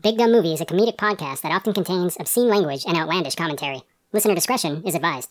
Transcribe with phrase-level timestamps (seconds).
[0.00, 3.82] Big Dumb Movie is a comedic podcast that often contains obscene language and outlandish commentary.
[4.12, 5.28] Listener discretion is advised.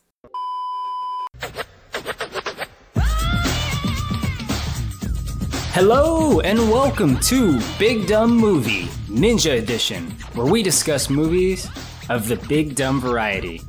[5.74, 11.68] Hello and welcome to Big Dumb Movie Ninja Edition, where we discuss movies
[12.10, 13.62] of the big dumb variety.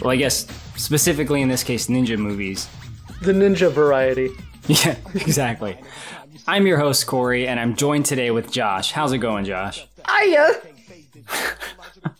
[0.00, 2.68] Well, I guess specifically in this case, ninja movies.
[3.22, 4.30] The ninja variety.
[4.66, 5.78] Yeah, exactly.
[6.46, 8.92] I'm your host, Corey, and I'm joined today with Josh.
[8.92, 9.84] How's it going, Josh?
[10.04, 10.50] Aya!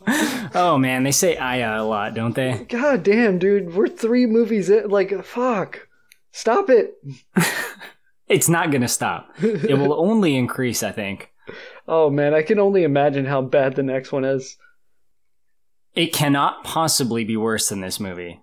[0.07, 2.65] Uh, oh man, they say Aya a lot, don't they?
[2.69, 3.73] God damn, dude.
[3.73, 4.89] We're three movies in.
[4.89, 5.87] Like, fuck.
[6.31, 6.95] Stop it.
[8.31, 9.29] It's not gonna stop.
[9.41, 11.33] It will only increase, I think.
[11.85, 12.33] Oh, man.
[12.33, 14.55] I can only imagine how bad the next one is.
[15.95, 18.39] It cannot possibly be worse than this movie.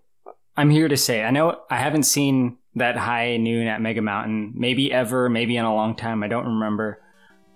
[0.58, 4.52] I'm here to say, I know I haven't seen that high noon at Mega Mountain,
[4.54, 7.00] maybe ever, maybe in a long time, I don't remember.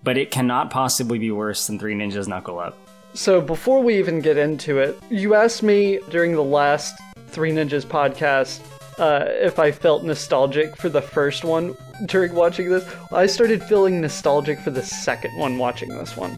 [0.02, 2.77] But it cannot possibly be worse than Three Ninjas Knuckle Up.
[3.15, 7.85] So, before we even get into it, you asked me during the last Three Ninjas
[7.85, 8.60] podcast
[8.99, 11.74] uh, if I felt nostalgic for the first one
[12.07, 12.88] during watching this.
[13.13, 16.37] I started feeling nostalgic for the second one watching this one.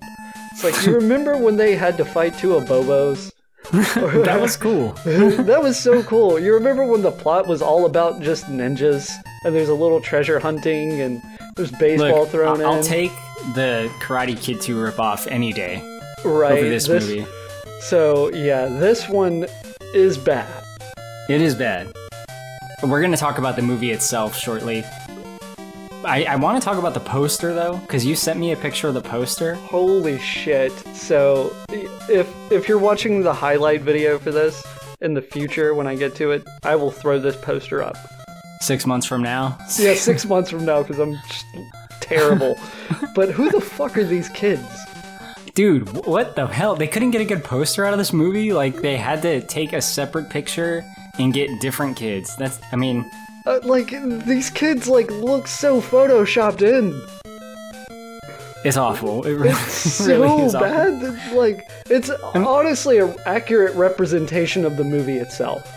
[0.52, 3.32] It's like, you remember when they had to fight two Abobos?
[3.72, 4.92] That was cool.
[5.04, 6.38] that was so cool.
[6.38, 9.10] You remember when the plot was all about just ninjas
[9.44, 11.22] and there's a little treasure hunting and
[11.54, 13.12] there's baseball Look, thrown I'll, I'll take
[13.54, 15.82] the Karate Kid 2 ripoff any day
[16.24, 16.52] right.
[16.52, 17.26] over this, movie.
[17.80, 19.46] So yeah, this one
[19.94, 20.64] is bad.
[21.28, 21.94] It is bad.
[22.82, 24.84] We're going to talk about the movie itself shortly.
[26.04, 28.88] I, I want to talk about the poster though, because you sent me a picture
[28.88, 29.54] of the poster.
[29.54, 30.72] Holy shit.
[30.94, 34.66] So if if you're watching the highlight video for this
[35.00, 37.96] in the future when I get to it, I will throw this poster up.
[38.64, 39.58] Six months from now.
[39.78, 41.18] Yeah, 6 months from now cuz I'm
[42.00, 42.56] terrible.
[43.14, 44.62] but who the fuck are these kids?
[45.54, 46.74] Dude, what the hell?
[46.74, 48.52] They couldn't get a good poster out of this movie?
[48.52, 50.82] Like, they had to take a separate picture
[51.18, 52.34] and get different kids.
[52.36, 53.08] That's, I mean,
[53.46, 53.90] Uh, like
[54.24, 56.98] these kids like look so photoshopped in.
[58.64, 59.22] it's awful.
[59.26, 60.66] It really, so really is awful.
[60.68, 65.70] bad that, like it's honestly an accurate representation of the movie itself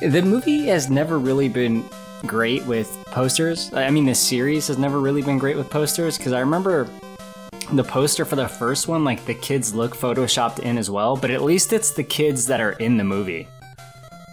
[0.00, 1.84] The movie has never really been
[2.24, 3.72] great with posters.
[3.74, 6.88] I mean, this series has never really been great with posters because I remember
[7.72, 11.30] the poster for the first one, like the kids look photoshopped in as well, but
[11.30, 13.48] at least it's the kids that are in the movie.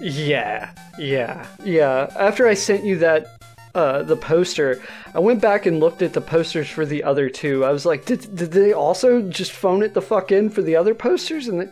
[0.01, 3.37] yeah yeah yeah after i sent you that
[3.73, 4.81] uh the poster
[5.13, 8.05] i went back and looked at the posters for the other two i was like
[8.05, 11.61] did, did they also just phone it the fuck in for the other posters and
[11.61, 11.69] they,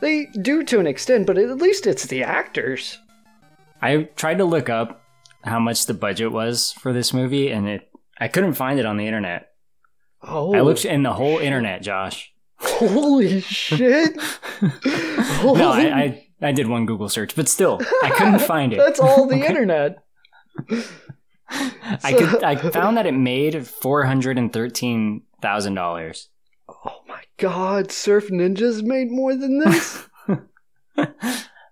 [0.00, 2.98] they do to an extent but at least it's the actors
[3.82, 5.02] I tried to look up
[5.44, 8.96] how much the budget was for this movie, and it I couldn't find it on
[8.96, 9.48] the internet.
[10.22, 12.32] oh I looked in the whole internet, Josh.
[12.60, 14.16] holy shit
[14.62, 18.76] No, I, I I did one Google search, but still, I couldn't find it.
[18.78, 19.96] that's all the internet
[22.02, 26.28] I could I found that it made four hundred and thirteen thousand dollars.
[26.68, 30.08] Oh my god, Surf Ninjas made more than this?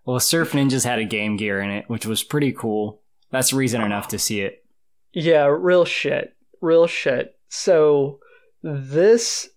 [0.05, 3.02] Well, Surf Ninjas had a Game Gear in it, which was pretty cool.
[3.33, 4.65] That's reason enough to see it.
[5.13, 6.37] yeah, real shit.
[6.61, 7.35] Real shit.
[7.49, 8.21] So
[8.63, 9.49] this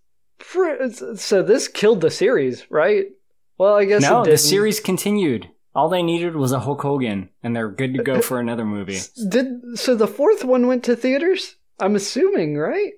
[1.16, 3.06] so this killed the series, right?
[3.58, 5.50] Well, I guess No, the series continued.
[5.74, 8.66] All they needed was a Hulk Hogan, and they're good to go uh, for another
[8.66, 9.00] movie.
[9.30, 11.56] did so the fourth one went to theaters?
[11.80, 12.94] I'm assuming, right?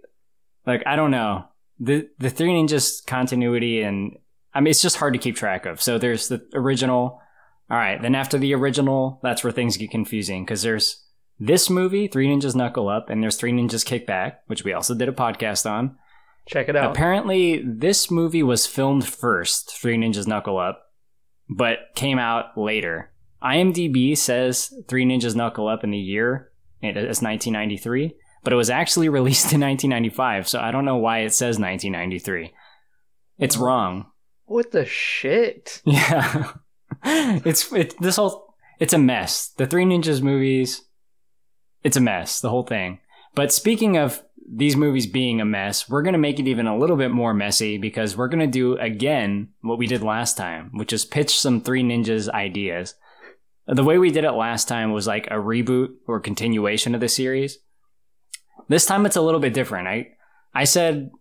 [0.65, 1.45] Like I don't know
[1.79, 4.17] the the Three Ninjas continuity, and
[4.53, 5.81] I mean it's just hard to keep track of.
[5.81, 7.21] So there's the original.
[7.69, 11.03] All right, then after the original, that's where things get confusing because there's
[11.39, 14.95] this movie, Three Ninjas Knuckle Up, and there's Three Ninjas Kick Back, which we also
[14.95, 15.97] did a podcast on.
[16.47, 16.91] Check it out.
[16.91, 20.81] Apparently, this movie was filmed first, Three Ninjas Knuckle Up,
[21.49, 23.11] but came out later.
[23.43, 26.51] IMDb says Three Ninjas Knuckle Up in the year
[26.81, 31.33] it's 1993, but it was actually released in 1995, so I don't know why it
[31.33, 32.53] says 1993.
[33.39, 34.11] It's wrong.
[34.45, 35.81] what the shit?
[35.85, 36.51] Yeah,
[37.03, 39.49] it's it, this whole it's a mess.
[39.49, 40.83] The Three Ninjas movies,
[41.83, 42.39] it's a mess.
[42.39, 42.99] The whole thing.
[43.35, 46.97] But speaking of these movies being a mess, we're gonna make it even a little
[46.97, 51.05] bit more messy because we're gonna do again what we did last time, which is
[51.05, 52.95] pitch some Three Ninjas ideas.
[53.67, 57.09] The way we did it last time was like a reboot or continuation of the
[57.09, 57.59] series.
[58.69, 59.87] This time it's a little bit different.
[59.87, 60.13] I
[60.53, 61.11] I said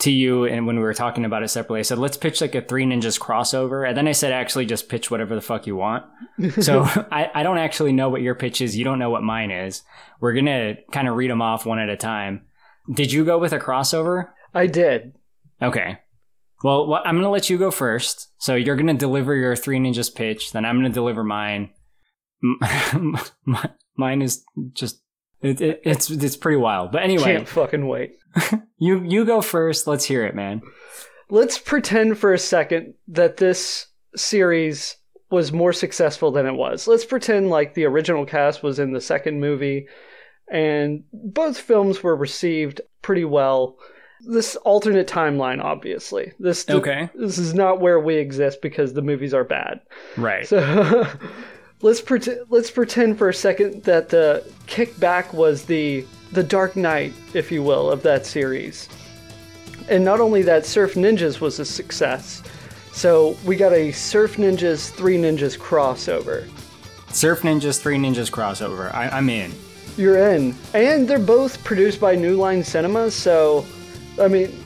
[0.00, 2.54] to you and when we were talking about it separately, I said let's pitch like
[2.54, 5.76] a Three Ninjas crossover, and then I said actually just pitch whatever the fuck you
[5.76, 6.04] want.
[6.60, 8.76] So I, I don't actually know what your pitch is.
[8.76, 9.82] You don't know what mine is.
[10.20, 12.46] We're gonna kind of read them off one at a time.
[12.92, 14.30] Did you go with a crossover?
[14.54, 15.14] I did.
[15.60, 15.98] Okay.
[16.62, 18.28] Well, I'm going to let you go first.
[18.38, 21.70] So you're going to deliver your Three Ninjas pitch, then I'm going to deliver mine.
[23.96, 25.00] Mine is just
[25.42, 26.90] it, it, it's it's pretty wild.
[26.90, 28.14] But anyway, Can't fucking wait.
[28.78, 29.86] you you go first.
[29.86, 30.62] Let's hear it, man.
[31.30, 34.96] Let's pretend for a second that this series
[35.30, 36.86] was more successful than it was.
[36.86, 39.86] Let's pretend like the original cast was in the second movie
[40.50, 43.78] and both films were received pretty well.
[44.20, 46.32] This alternate timeline, obviously.
[46.38, 47.08] This Okay.
[47.14, 49.80] This is not where we exist because the movies are bad.
[50.16, 50.46] Right.
[50.46, 51.08] So
[51.80, 57.12] let's pretend let's pretend for a second that the kickback was the the Dark Knight,
[57.34, 58.88] if you will, of that series.
[59.88, 62.42] And not only that, Surf Ninjas was a success.
[62.92, 66.48] So we got a Surf Ninjas Three Ninjas crossover.
[67.08, 68.92] Surf Ninjas, Three Ninjas crossover.
[68.94, 69.52] I, I'm in.
[69.96, 73.10] You're in, and they're both produced by New Line Cinema.
[73.10, 73.66] So,
[74.18, 74.64] I mean,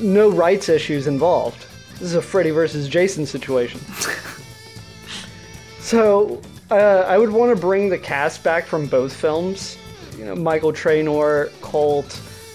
[0.00, 1.66] no rights issues involved.
[1.92, 3.80] This is a Freddy versus Jason situation.
[5.80, 6.40] so,
[6.70, 9.76] uh, I would want to bring the cast back from both films.
[10.18, 12.12] You know, Michael Treanor, Colt,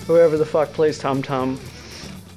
[0.07, 1.59] whoever the fuck plays Tom Tom.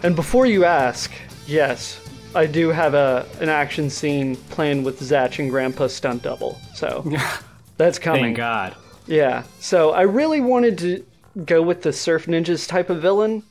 [0.02, 1.12] And before you ask,
[1.46, 2.00] yes,
[2.34, 6.60] I do have a an action scene planned with Zatch and Grandpa stunt double.
[6.74, 7.10] So
[7.76, 8.24] that's coming.
[8.24, 8.76] Thank God.
[9.06, 9.44] Yeah.
[9.60, 11.04] So I really wanted to
[11.44, 13.42] go with the Surf Ninjas type of villain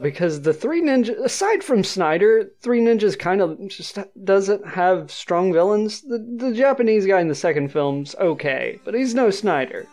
[0.00, 5.52] because the Three Ninjas, aside from Snyder, Three Ninjas kind of just doesn't have strong
[5.52, 6.02] villains.
[6.02, 9.86] The, the Japanese guy in the second film's okay, but he's no Snyder.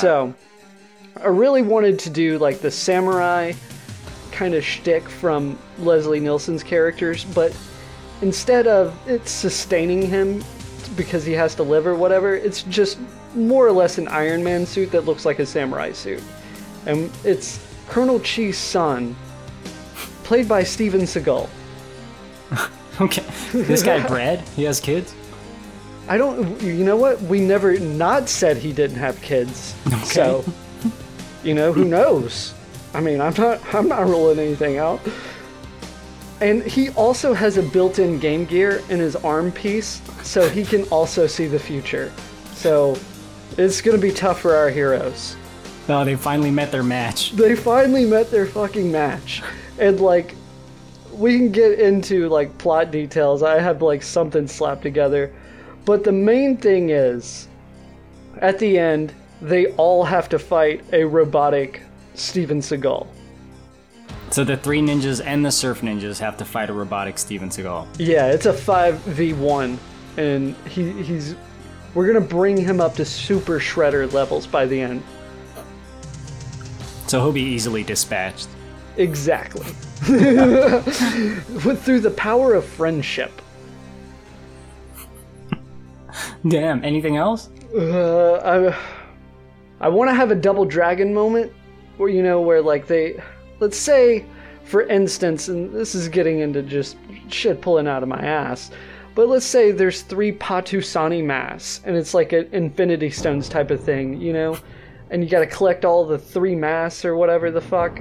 [0.00, 0.34] So
[1.16, 3.52] I really wanted to do like the samurai
[4.32, 7.56] kind of shtick from Leslie Nielsen's characters, but
[8.22, 10.42] instead of it sustaining him
[10.96, 12.98] because he has to live or whatever, it's just
[13.34, 16.22] more or less an Iron Man suit that looks like a samurai suit.
[16.86, 19.14] And it's Colonel Chi's son,
[20.24, 21.48] played by Steven Seagal.
[23.00, 23.24] Okay.
[23.52, 24.40] This guy bred.
[24.56, 25.14] He has kids.
[26.06, 27.18] I don't, you know what?
[27.22, 29.74] We never not said he didn't have kids.
[30.04, 30.44] So,
[31.42, 32.54] you know, who knows?
[32.92, 35.00] I mean, I'm not, I'm not ruling anything out.
[36.40, 40.84] And he also has a built-in Game Gear in his arm piece, so he can
[40.84, 42.12] also see the future.
[42.52, 42.98] So,
[43.58, 45.36] it's gonna be tough for our heroes.
[45.88, 47.32] Oh, they finally met their match.
[47.32, 49.42] They finally met their fucking match,
[49.78, 50.34] and like,
[51.12, 53.42] we can get into like plot details.
[53.42, 55.32] I have like something slapped together,
[55.84, 57.48] but the main thing is,
[58.38, 61.82] at the end, they all have to fight a robotic
[62.14, 63.06] Steven Seagal.
[64.30, 67.88] So the three ninjas and the surf ninjas have to fight a robotic Steven Seagal.
[67.98, 69.78] Yeah, it's a five v one,
[70.16, 71.34] and he he's.
[71.94, 75.02] We're gonna bring him up to Super Shredder levels by the end.
[77.08, 78.46] So he'll be easily dispatched.
[78.96, 79.66] Exactly.
[80.08, 83.32] With through the power of friendship.
[86.48, 86.84] Damn.
[86.84, 87.48] Anything else?
[87.74, 88.99] Uh, I,
[89.80, 91.52] I want to have a double dragon moment,
[91.96, 93.22] where you know where like they,
[93.60, 94.26] let's say,
[94.64, 96.96] for instance, and this is getting into just
[97.28, 98.70] shit pulling out of my ass,
[99.14, 103.82] but let's say there's three Patusani masks, and it's like an Infinity Stones type of
[103.82, 104.56] thing, you know,
[105.10, 108.00] and you got to collect all the three masks or whatever the fuck.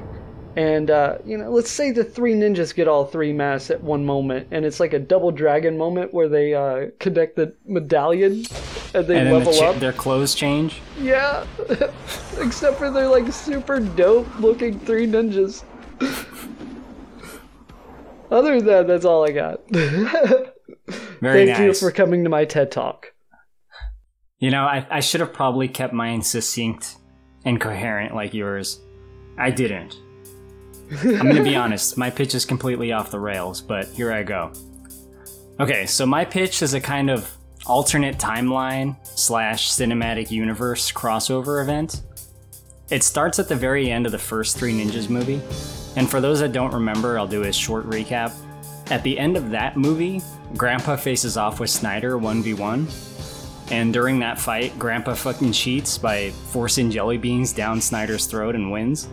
[0.60, 4.06] And uh, you know, let's say the three ninjas get all three masks at one
[4.06, 8.44] moment, and it's like a double dragon moment where they uh, connect the medallion
[8.94, 9.78] and they And then level the cha- up.
[9.78, 10.82] their clothes change.
[11.00, 11.46] Yeah,
[12.42, 15.64] except for they're like super dope looking three ninjas.
[18.30, 19.62] Other than that, that's all I got.
[21.22, 23.14] Very Thank you for coming to my TED Talk.
[24.40, 26.98] You know, I, I should have probably kept mine succinct
[27.46, 28.82] and coherent like yours.
[29.38, 29.96] I didn't.
[30.92, 34.52] I'm gonna be honest, my pitch is completely off the rails, but here I go.
[35.60, 37.30] Okay, so my pitch is a kind of
[37.66, 42.02] alternate timeline slash cinematic universe crossover event.
[42.90, 45.42] It starts at the very end of the first Three Ninjas movie,
[45.96, 48.34] and for those that don't remember, I'll do a short recap.
[48.90, 50.22] At the end of that movie,
[50.58, 56.90] Grandpa faces off with Snyder 1v1, and during that fight, Grandpa fucking cheats by forcing
[56.90, 59.08] jelly beans down Snyder's throat and wins.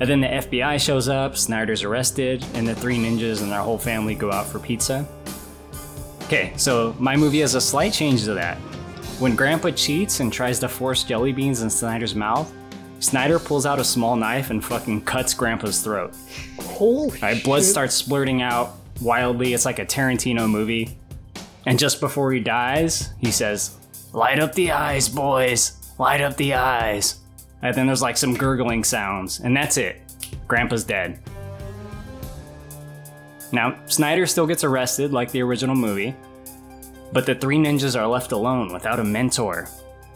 [0.00, 3.78] And then the FBI shows up, Snyder's arrested, and the three ninjas and their whole
[3.78, 5.06] family go out for pizza.
[6.24, 8.56] Okay, so my movie has a slight change to that.
[9.18, 12.50] When Grandpa cheats and tries to force jelly beans in Snyder's mouth,
[13.00, 16.14] Snyder pulls out a small knife and fucking cuts Grandpa's throat.
[16.60, 17.68] Holy Right, blood shit.
[17.70, 19.52] starts splurting out wildly.
[19.52, 20.96] It's like a Tarantino movie.
[21.66, 23.76] And just before he dies, he says,
[24.12, 25.72] Light up the eyes, boys!
[25.98, 27.19] Light up the eyes!
[27.62, 30.00] And then there's like some gurgling sounds, and that's it.
[30.48, 31.18] Grandpa's dead.
[33.52, 36.14] Now, Snyder still gets arrested like the original movie,
[37.12, 39.68] but the three ninjas are left alone without a mentor.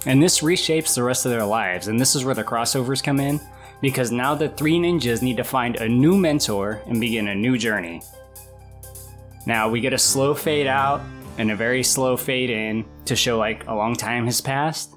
[0.06, 3.18] And this reshapes the rest of their lives, and this is where the crossovers come
[3.18, 3.40] in,
[3.80, 7.58] because now the three ninjas need to find a new mentor and begin a new
[7.58, 8.02] journey.
[9.46, 11.02] Now, we get a slow fade out
[11.36, 14.93] and a very slow fade in to show like a long time has passed.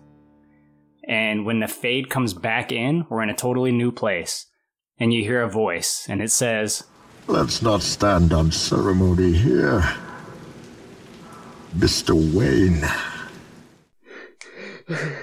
[1.08, 4.46] And when the fade comes back in, we're in a totally new place.
[5.00, 6.84] And you hear a voice, and it says,
[7.28, 9.84] Let's not stand on ceremony here.
[11.78, 12.16] Mr.
[12.34, 12.84] Wayne.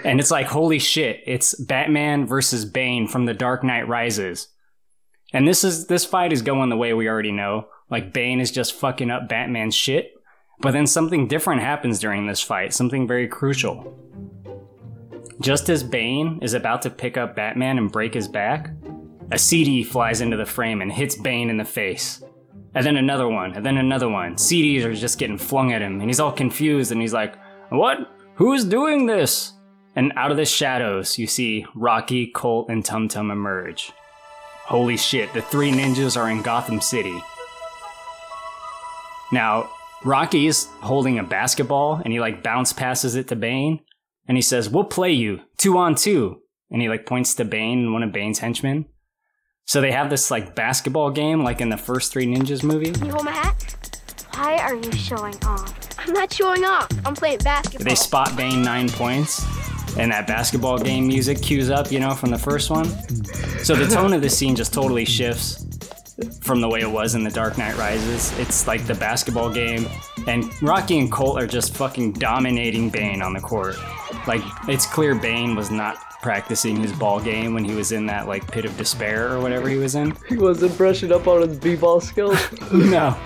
[0.05, 4.49] and it's like, holy shit, it's Batman versus Bane from The Dark Knight Rises.
[5.33, 7.67] And this is this fight is going the way we already know.
[7.91, 10.13] Like Bane is just fucking up Batman's shit.
[10.61, 13.99] But then something different happens during this fight, something very crucial.
[15.41, 18.71] Just as Bane is about to pick up Batman and break his back,
[19.33, 22.23] a CD flies into the frame and hits Bane in the face.
[22.75, 24.35] And then another one, and then another one.
[24.35, 27.37] CDs are just getting flung at him, and he's all confused and he's like,
[27.71, 28.11] What?
[28.37, 29.53] Who's doing this?
[29.97, 33.93] And out of the shadows, you see Rocky, Colt, and Tum Tum emerge.
[34.67, 37.23] Holy shit, the three ninjas are in Gotham City.
[39.31, 39.71] Now,
[40.05, 43.81] Rocky's holding a basketball and he like bounce passes it to Bane
[44.27, 46.41] and he says, We'll play you two on two.
[46.71, 48.87] And he like points to Bane, and one of Bane's henchmen.
[49.67, 52.93] So they have this like basketball game like in the first Three Ninjas movie.
[53.05, 54.01] You hold my hat?
[54.35, 55.99] Why are you showing off?
[55.99, 56.89] I'm not showing off.
[57.07, 57.85] I'm playing basketball.
[57.85, 59.47] They spot Bane nine points
[59.97, 62.87] and that basketball game music cues up, you know, from the first one.
[63.65, 65.65] So the tone of the scene just totally shifts
[66.41, 68.37] from the way it was in The Dark Knight Rises.
[68.39, 69.87] It's like the basketball game,
[70.27, 73.77] and Rocky and Colt are just fucking dominating Bane on the court.
[74.27, 78.27] Like, it's clear Bane was not practicing his ball game when he was in that,
[78.27, 80.17] like, pit of despair or whatever he was in.
[80.29, 82.39] He wasn't brushing up on his b-ball skills.
[82.73, 83.17] no.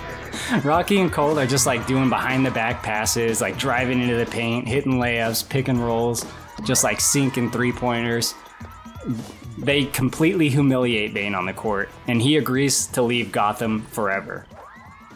[0.63, 4.27] Rocky and Colt are just like doing behind the back passes, like driving into the
[4.27, 6.27] paint, hitting layups, pick and rolls,
[6.65, 8.35] just like sinking three pointers.
[9.57, 14.47] They completely humiliate Bane on the court, and he agrees to leave Gotham forever.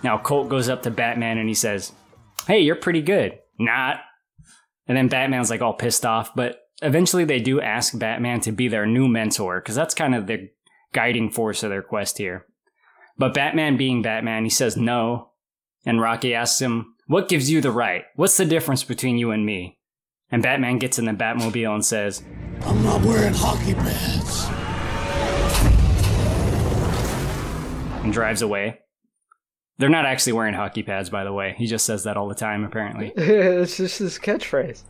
[0.03, 1.93] Now, Colt goes up to Batman and he says,
[2.47, 3.39] Hey, you're pretty good.
[3.59, 4.01] Not.
[4.89, 8.67] And then Batman's like all pissed off, but eventually they do ask Batman to be
[8.69, 10.51] their new mentor, because that's kind of the
[10.93, 12.47] guiding force of their quest here.
[13.17, 15.31] But Batman being Batman, he says no.
[15.85, 18.05] And Rocky asks him, What gives you the right?
[18.17, 19.79] What's the difference between you and me?
[20.31, 22.23] And Batman gets in the Batmobile and says,
[22.63, 24.49] I'm not wearing hockey pads.
[28.03, 28.81] and drives away.
[29.79, 31.55] They're not actually wearing hockey pads, by the way.
[31.59, 33.13] He just says that all the time, apparently.
[33.17, 34.83] it's just his catchphrase.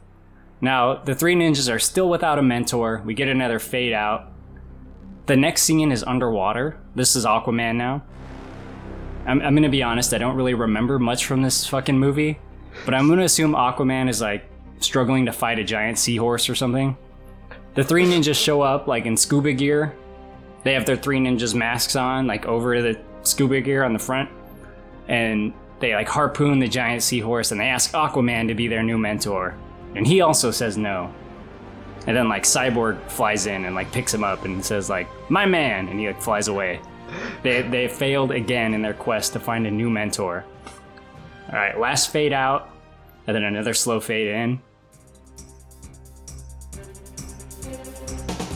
[0.61, 3.03] Now, the three ninjas are still without a mentor.
[3.05, 4.31] We get another fade out.
[5.27, 6.79] The next scene is underwater.
[6.95, 8.03] This is Aquaman now.
[9.27, 12.41] I'm, I'm gonna be honest, I don't really remember much from this fucking movie,
[12.85, 14.45] but I'm gonna assume Aquaman is like
[14.81, 16.97] struggling to fight a giant seahorse or something.
[17.75, 19.95] The three ninjas show up like in scuba gear.
[20.65, 24.29] They have their three ninjas masks on, like over the scuba gear on the front,
[25.13, 28.97] and they like harpoon the giant seahorse and they ask Aquaman to be their new
[28.97, 29.55] mentor.
[29.95, 31.13] And he also says no.
[32.07, 35.45] And then like Cyborg flies in and like picks him up and says like, "My
[35.45, 36.81] man," and he like flies away.
[37.43, 40.45] They they failed again in their quest to find a new mentor.
[41.49, 42.71] All right, last fade out,
[43.27, 44.61] and then another slow fade in.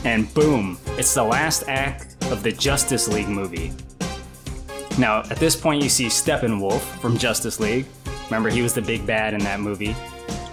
[0.04, 3.72] And boom, it's the last act of the Justice League movie.
[4.98, 7.84] Now, at this point, you see Steppenwolf from Justice League.
[8.26, 9.94] Remember, he was the big bad in that movie.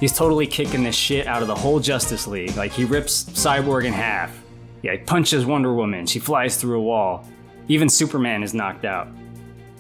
[0.02, 2.56] He's totally kicking the shit out of the whole Justice League.
[2.58, 4.38] Like, he rips Cyborg in half.
[4.82, 6.06] Yeah, he punches Wonder Woman.
[6.06, 7.26] She flies through a wall.
[7.70, 9.08] Even Superman is knocked out.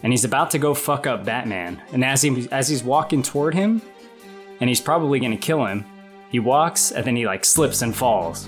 [0.01, 1.82] And he's about to go fuck up Batman.
[1.91, 3.82] And as, he, as he's walking toward him,
[4.62, 5.84] and he's probably gonna kill him,
[6.29, 8.48] he walks and then he like slips and falls.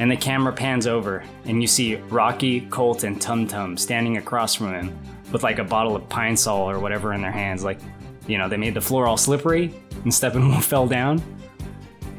[0.00, 4.56] And the camera pans over, and you see Rocky, Colt, and Tum Tum standing across
[4.56, 4.98] from him
[5.34, 7.64] with like a bottle of Pine Sol or whatever in their hands.
[7.64, 7.80] Like,
[8.26, 9.74] you know, they made the floor all slippery,
[10.04, 11.20] and Steppenwolf fell down.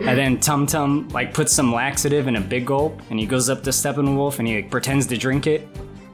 [0.01, 3.49] And then Tum Tum like puts some laxative in a big gulp, and he goes
[3.49, 5.67] up to Steppenwolf and he like, pretends to drink it,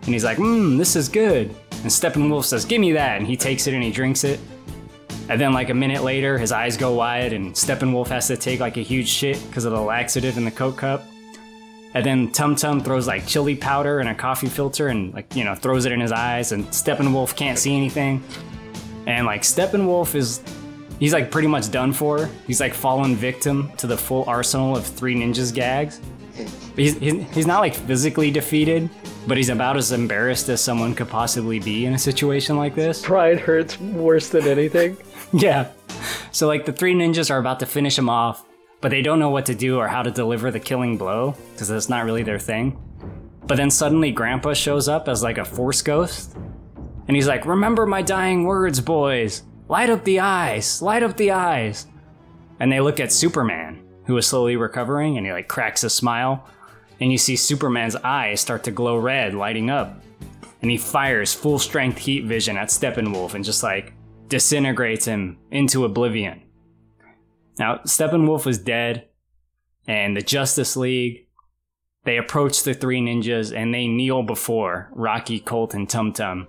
[0.03, 3.35] and he's like, "Mmm, this is good." And Steppenwolf says, "Give me that," and he
[3.35, 4.39] takes it and he drinks it.
[5.27, 8.59] And then like a minute later, his eyes go wide, and Steppenwolf has to take
[8.59, 11.03] like a huge shit because of the laxative in the Coke cup.
[11.93, 15.43] And then Tum Tum throws like chili powder in a coffee filter and like, you
[15.43, 18.23] know, throws it in his eyes and Steppenwolf can't see anything.
[19.07, 20.41] And like Steppenwolf is
[20.99, 22.29] he's like pretty much done for.
[22.47, 25.99] He's like fallen victim to the full arsenal of three ninjas gags.
[26.75, 28.89] He's, he's not like physically defeated,
[29.27, 33.01] but he's about as embarrassed as someone could possibly be in a situation like this.
[33.01, 34.97] Pride hurts worse than anything.
[35.33, 35.69] Yeah.
[36.33, 38.43] So, like, the three ninjas are about to finish him off,
[38.81, 41.67] but they don't know what to do or how to deliver the killing blow, because
[41.67, 42.77] that's not really their thing.
[43.45, 46.35] But then suddenly, Grandpa shows up as like a force ghost,
[47.07, 49.43] and he's like, Remember my dying words, boys!
[49.67, 50.81] Light up the eyes!
[50.81, 51.87] Light up the eyes!
[52.59, 56.47] And they look at Superman, who is slowly recovering, and he like cracks a smile,
[56.99, 60.03] and you see Superman's eyes start to glow red, lighting up.
[60.61, 63.93] And he fires full strength heat vision at Steppenwolf and just like
[64.27, 66.43] disintegrates him into oblivion.
[67.59, 69.07] Now, Steppenwolf is dead,
[69.87, 71.27] and the Justice League,
[72.03, 76.47] they approach the three ninjas and they kneel before Rocky, Colt, and Tum Tum.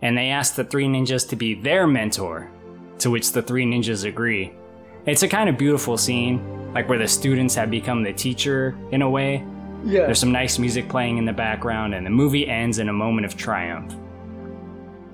[0.00, 2.50] And they ask the three ninjas to be their mentor,
[2.98, 4.52] to which the three ninjas agree.
[5.06, 9.02] It's a kind of beautiful scene, like where the students have become the teacher in
[9.02, 9.44] a way.
[9.84, 10.06] Yeah.
[10.06, 13.26] There's some nice music playing in the background, and the movie ends in a moment
[13.26, 13.94] of triumph.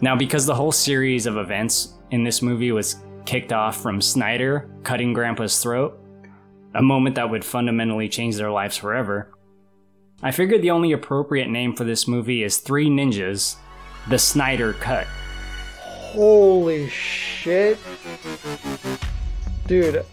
[0.03, 2.97] Now, because the whole series of events in this movie was
[3.29, 6.01] kicked off from Snyder cutting Grandpa's throat,
[6.75, 9.31] a moment that would fundamentally change their lives forever,
[10.23, 13.57] I figured the only appropriate name for this movie is Three Ninjas
[14.09, 15.07] The Snyder Cut.
[15.77, 17.77] Holy shit.
[19.67, 20.07] Dude,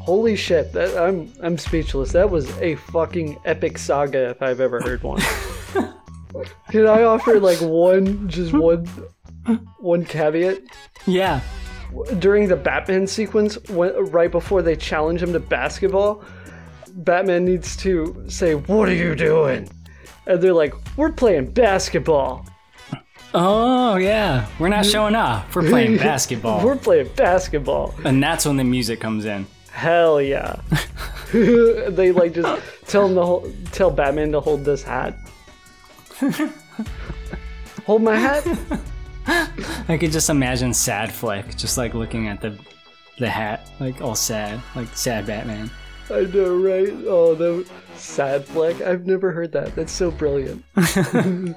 [0.00, 0.72] holy shit.
[0.72, 2.12] That, I'm I'm speechless.
[2.12, 5.20] That was a fucking epic saga if I've ever heard one.
[6.70, 8.86] Can I offer like one just one
[9.78, 10.62] one caveat?
[11.06, 11.42] Yeah.
[12.18, 16.24] During the Batman sequence, when, right before they challenge him to basketball,
[16.94, 19.68] Batman needs to say, "What are you doing?"
[20.26, 22.46] And they're like, "We're playing basketball."
[23.34, 24.46] Oh, yeah.
[24.58, 25.54] We're not showing off.
[25.54, 26.64] We're playing basketball.
[26.64, 27.94] We're playing basketball.
[28.04, 29.46] and that's when the music comes in.
[29.70, 30.60] Hell yeah.
[31.32, 35.16] they like just tell him to hold, tell Batman to hold this hat.
[37.86, 38.46] hold my hat.
[39.88, 42.58] I could just imagine Sad Fleck just like looking at the
[43.18, 45.70] the hat, like all sad, like sad Batman.
[46.10, 46.92] I know, right?
[47.06, 48.80] Oh, the sad fleck.
[48.80, 49.74] I've never heard that.
[49.76, 50.64] That's so brilliant.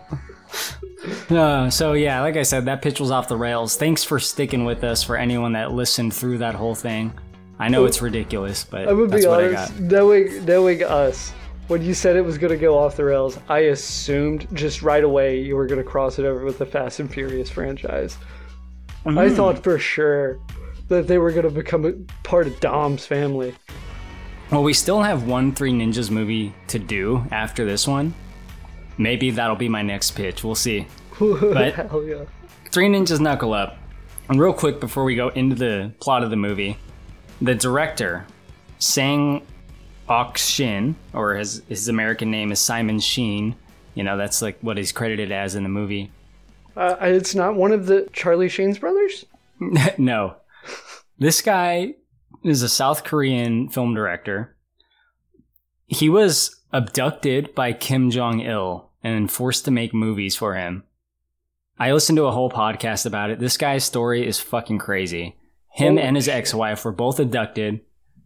[1.29, 3.77] Uh, so yeah, like I said, that pitch was off the rails.
[3.77, 5.03] Thanks for sticking with us.
[5.03, 7.13] For anyone that listened through that whole thing,
[7.59, 9.81] I know it's ridiculous, but I would that's be what honest, I got.
[9.81, 11.31] knowing knowing us,
[11.67, 15.39] when you said it was gonna go off the rails, I assumed just right away
[15.41, 18.17] you were gonna cross it over with the Fast and Furious franchise.
[19.05, 19.35] I Mm.
[19.35, 20.39] thought for sure
[20.87, 23.53] that they were gonna become a part of Dom's family.
[24.51, 28.13] Well, we still have one Three Ninjas movie to do after this one.
[28.97, 30.43] Maybe that'll be my next pitch.
[30.43, 30.87] We'll see.
[31.19, 32.23] But Hell yeah.
[32.71, 33.77] Three Ninjas Knuckle Up.
[34.29, 36.77] And real quick before we go into the plot of the movie,
[37.41, 38.25] the director,
[38.79, 39.41] Sang
[40.07, 43.55] Ok Shin, or his, his American name is Simon Sheen.
[43.93, 46.11] You know, that's like what he's credited as in the movie.
[46.75, 49.25] Uh, it's not one of the Charlie Sheen's brothers.
[49.97, 50.35] no.
[51.17, 51.95] This guy
[52.43, 54.55] is a South Korean film director.
[55.87, 60.83] He was abducted by Kim Jong il and forced to make movies for him.
[61.77, 63.39] I listened to a whole podcast about it.
[63.39, 65.37] This guy's story is fucking crazy.
[65.71, 67.81] Him Holy and his ex wife were both abducted.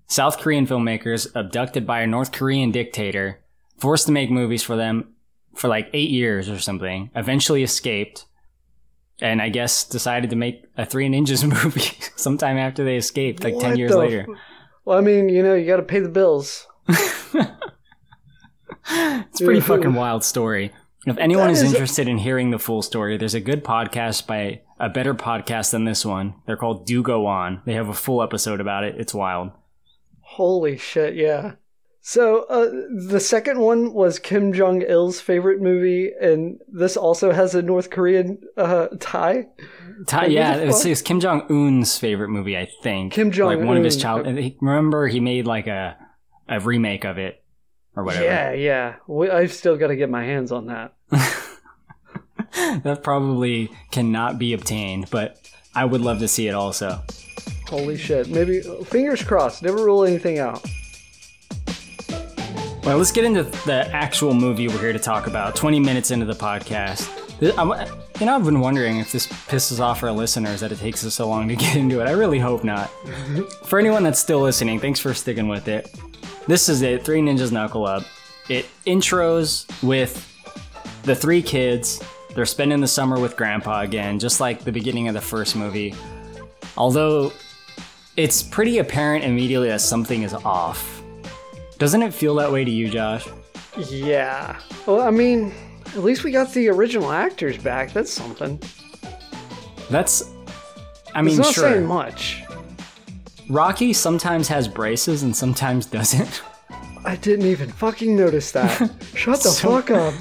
[0.10, 3.40] South Korean filmmakers abducted by a North Korean dictator,
[3.78, 5.14] forced to make movies for them
[5.56, 8.26] for like eight years or something, eventually escaped,
[9.22, 13.58] and I guess decided to make a Three Ninjas movie sometime after they escaped, like
[13.60, 14.22] 10 years later.
[14.30, 14.38] f-
[14.84, 16.68] Well, I mean, you know, you got to pay the bills.
[18.92, 20.72] It's a pretty fucking wild story.
[21.06, 24.62] If anyone is is- interested in hearing the full story, there's a good podcast by
[24.80, 26.34] a better podcast than this one.
[26.46, 27.62] They're called Do Go On.
[27.66, 28.96] They have a full episode about it.
[28.98, 29.52] It's wild.
[30.34, 31.54] Holy shit, yeah.
[32.02, 32.70] So, uh,
[33.10, 37.90] the second one was Kim Jong il's favorite movie, and this also has a North
[37.90, 39.48] Korean uh, tie.
[40.12, 40.92] What yeah, it's, fuck?
[40.92, 43.14] it's Kim Jong Un's favorite movie, I think.
[43.14, 44.26] Kim Jong, like one of his child.
[44.62, 45.98] Remember, he made like a
[46.48, 47.44] a remake of it
[47.96, 48.26] or whatever.
[48.26, 48.96] Yeah, yeah.
[49.08, 50.94] We, I've still got to get my hands on that.
[52.84, 55.38] that probably cannot be obtained, but
[55.76, 57.04] I would love to see it also.
[57.70, 58.30] Holy shit.
[58.30, 60.66] Maybe, fingers crossed, never rule anything out.
[62.84, 65.56] Well, let's get into the actual movie we're here to talk about.
[65.56, 67.08] 20 minutes into the podcast.
[67.58, 67.88] I'm-
[68.20, 71.14] You know, I've been wondering if this pisses off our listeners that it takes us
[71.14, 72.08] so long to get into it.
[72.08, 72.90] I really hope not.
[73.66, 75.90] for anyone that's still listening, thanks for sticking with it.
[76.48, 78.04] This is it Three Ninjas Knuckle Up.
[78.50, 80.26] It intros with
[81.04, 82.02] the three kids.
[82.36, 85.94] They're spending the summer with Grandpa again, just like the beginning of the first movie.
[86.76, 87.32] Although
[88.20, 91.02] it's pretty apparent immediately that something is off.
[91.78, 93.26] Doesn't it feel that way to you, Josh?
[93.90, 94.60] Yeah.
[94.86, 95.54] Well, I mean,
[95.96, 97.94] At least we got the original actors back.
[97.94, 98.62] That's something.
[99.90, 100.24] That's.
[101.16, 101.64] I mean, It's not sure.
[101.64, 102.44] saying much.
[103.50, 106.44] Rocky sometimes has braces and sometimes doesn't.
[107.06, 108.78] I didn't even fucking notice that.
[109.16, 110.14] Shut the So- fuck up.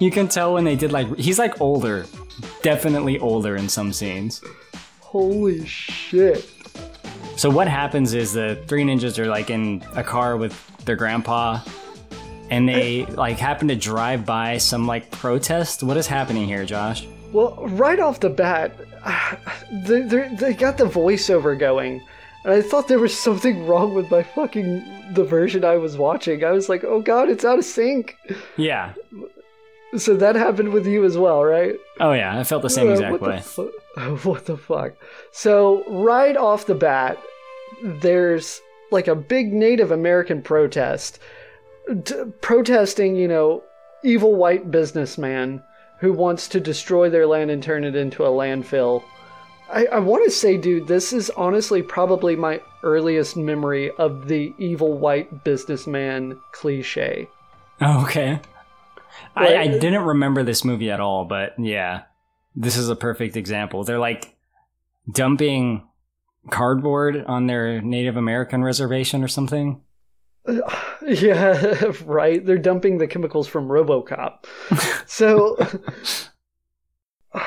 [0.00, 2.06] You can tell when they did like he's like older,
[2.62, 4.42] definitely older in some scenes.
[5.00, 6.50] Holy shit.
[7.36, 11.60] So what happens is the three ninjas are like in a car with their grandpa,
[12.50, 15.82] and they like happen to drive by some like protest.
[15.82, 17.06] What is happening here, Josh?
[17.32, 18.76] Well, right off the bat,
[19.86, 22.00] they, got the voiceover going.
[22.44, 26.44] And I thought there was something wrong with my fucking the version I was watching.
[26.44, 28.16] I was like, "Oh god, it's out of sync."
[28.56, 28.92] Yeah.
[29.96, 31.74] So that happened with you as well, right?
[32.00, 33.36] Oh yeah, I felt the same Uh, exact way.
[33.36, 33.72] The fu-
[34.22, 34.94] what the fuck?
[35.32, 37.18] So right off the bat,
[37.82, 41.18] there's like a big Native American protest,
[42.04, 43.62] t- protesting, you know,
[44.02, 45.62] evil white businessman
[46.00, 49.02] who wants to destroy their land and turn it into a landfill.
[49.70, 54.52] I, I want to say, dude, this is honestly probably my earliest memory of the
[54.58, 57.28] evil white businessman cliche.
[57.80, 58.40] Oh, okay.
[59.36, 62.02] I, I didn't remember this movie at all, but yeah,
[62.54, 63.84] this is a perfect example.
[63.84, 64.36] They're like
[65.10, 65.86] dumping
[66.50, 69.80] cardboard on their Native American reservation or something.
[71.06, 72.44] Yeah, right.
[72.44, 74.46] They're dumping the chemicals from RoboCop.
[75.06, 75.56] so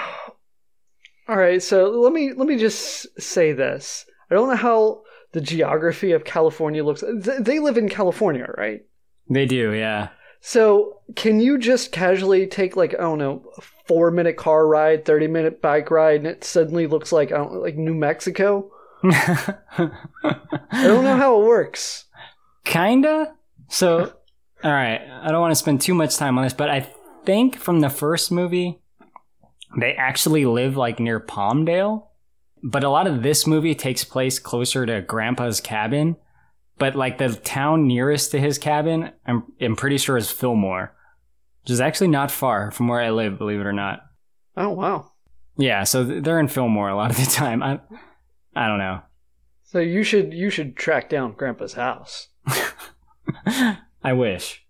[1.28, 4.06] All right, so let me let me just say this.
[4.30, 7.04] I don't know how the geography of California looks.
[7.40, 8.82] They live in California, right?
[9.30, 10.10] They do, yeah.
[10.50, 15.62] So, can you just casually take like I don't know, a 4-minute car ride, 30-minute
[15.62, 18.72] bike ride and it suddenly looks like I don't, like New Mexico?
[19.04, 19.92] I
[20.72, 22.06] don't know how it works.
[22.64, 23.34] Kinda.
[23.68, 24.14] So,
[24.64, 25.02] all right.
[25.22, 26.90] I don't want to spend too much time on this, but I
[27.26, 28.80] think from the first movie,
[29.78, 32.08] they actually live like near Palmdale.
[32.64, 36.16] But a lot of this movie takes place closer to Grandpa's cabin.
[36.78, 40.96] But like the town nearest to his cabin, I'm, I'm pretty sure is Fillmore,
[41.64, 44.02] which is actually not far from where I live, believe it or not.
[44.56, 45.12] Oh, wow.
[45.58, 47.64] Yeah, so they're in Fillmore a lot of the time.
[47.64, 47.80] I,
[48.56, 49.02] I don't know.
[49.64, 52.30] So you should you should track down Grandpa's house.
[53.46, 54.66] I wish.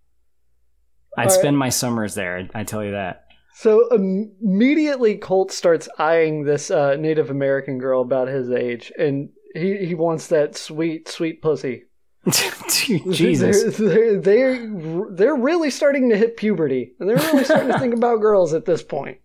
[1.16, 1.32] I'd right.
[1.32, 2.50] spend my summers there.
[2.54, 3.26] I, tell you that.
[3.54, 9.30] So im- immediately Colt starts eyeing this uh, Native American girl about his age, and
[9.54, 11.86] he, he wants that sweet sweet pussy.
[13.12, 13.78] Jesus.
[13.78, 17.94] they're, they're they're they're really starting to hit puberty, and they're really starting to think
[17.94, 19.20] about girls at this point.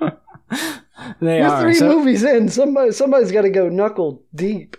[1.20, 1.60] They We're are.
[1.60, 2.48] three So- movies in.
[2.48, 4.76] Somebody somebody's got to go knuckle deep.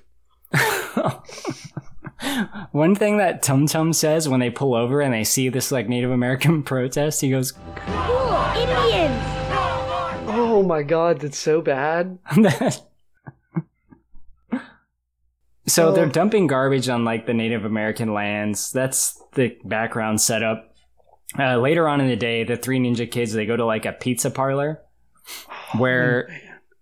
[2.72, 5.88] One thing that Tum Tum says when they pull over and they see this like
[5.90, 9.22] Native American protest, he goes, Cool, Indians!
[10.28, 12.18] Oh my god, that's so bad.
[15.68, 18.72] So they're dumping garbage on like the Native American lands.
[18.72, 20.76] That's the background setup.
[21.38, 23.92] Uh, later on in the day, the three ninja kids they go to like a
[23.92, 24.82] pizza parlor
[25.78, 26.30] where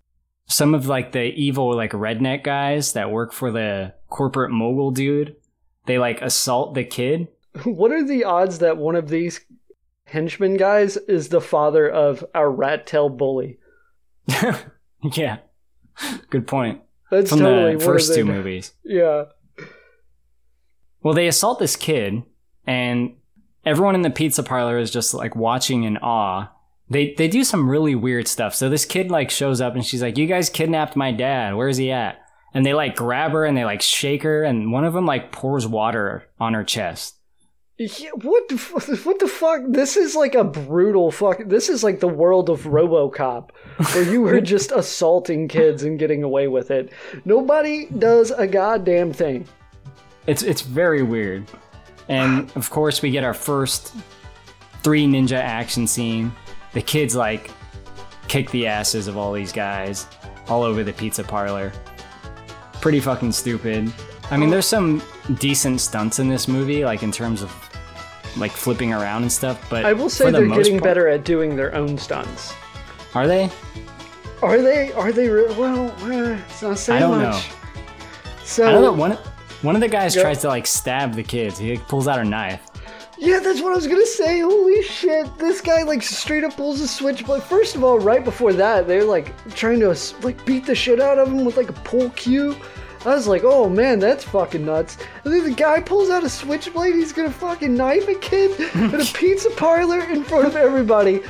[0.46, 5.34] some of like the evil like redneck guys that work for the corporate mogul dude
[5.86, 7.28] they like assault the kid.
[7.64, 9.40] What are the odds that one of these
[10.06, 13.58] henchmen guys is the father of our rat tail bully?
[15.12, 15.38] yeah,
[16.30, 16.80] good point.
[17.10, 18.72] That's From totally the first two movies.
[18.82, 19.24] Yeah.
[21.02, 22.22] Well, they assault this kid,
[22.66, 23.14] and
[23.64, 26.50] everyone in the pizza parlor is just like watching in awe.
[26.88, 28.54] They they do some really weird stuff.
[28.54, 31.54] So this kid like shows up and she's like, "You guys kidnapped my dad.
[31.54, 32.18] Where's he at?"
[32.52, 35.32] And they like grab her and they like shake her, and one of them like
[35.32, 37.18] pours water on her chest.
[37.76, 38.56] Yeah, what the,
[39.04, 39.62] what the fuck?
[39.66, 41.40] This is like a brutal fuck.
[41.46, 43.50] This is like the world of RoboCop,
[43.92, 46.92] where you were just assaulting kids and getting away with it.
[47.24, 49.46] Nobody does a goddamn thing.
[50.26, 51.46] It's it's very weird.
[52.08, 53.92] And of course, we get our first
[54.84, 56.32] three ninja action scene.
[56.74, 57.50] The kids like
[58.28, 60.06] kick the asses of all these guys
[60.46, 61.72] all over the pizza parlor.
[62.80, 63.92] Pretty fucking stupid.
[64.30, 64.52] I mean, oh.
[64.52, 65.02] there's some
[65.38, 67.50] decent stunts in this movie, like in terms of
[68.36, 69.64] like flipping around and stuff.
[69.70, 72.54] But I will say the they're getting part- better at doing their own stunts.
[73.14, 73.50] Are they?
[74.42, 74.92] Are they?
[74.92, 75.28] Are they?
[75.28, 77.48] Re- well, eh, it's not saying I don't much.
[77.48, 77.54] know.
[78.44, 78.92] So I don't know.
[78.92, 79.12] One
[79.62, 80.22] one of the guys Yeah.
[80.22, 81.58] tries to like stab the kids.
[81.58, 82.60] He like, pulls out a knife.
[83.16, 84.40] Yeah, that's what I was gonna say.
[84.40, 87.24] Holy shit, this guy like straight up pulls a switch.
[87.24, 91.00] But first of all, right before that, they're like trying to like beat the shit
[91.00, 92.56] out of him with like a pull cue.
[93.04, 94.96] I was like, oh man, that's fucking nuts.
[95.24, 99.00] And then the guy pulls out a switchblade, he's gonna fucking knife a kid at
[99.00, 101.22] a pizza parlor in front of everybody.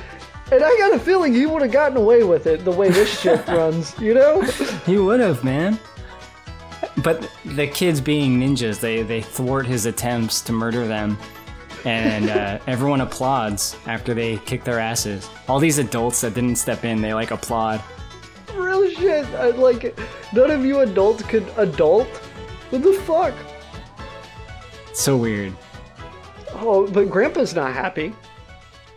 [0.52, 3.20] And I got a feeling he would have gotten away with it the way this
[3.20, 4.42] shit runs, you know?
[4.86, 5.78] He would have, man.
[7.02, 11.18] But the kids being ninjas, they, they thwart his attempts to murder them.
[11.84, 15.28] And uh, everyone applauds after they kick their asses.
[15.48, 17.82] All these adults that didn't step in, they like applaud.
[18.56, 19.26] Real shit.
[19.34, 19.98] I, like,
[20.32, 22.08] none of you adults could adult?
[22.70, 23.34] What the fuck?
[24.92, 25.52] So weird.
[26.52, 28.14] Oh, but Grandpa's not happy.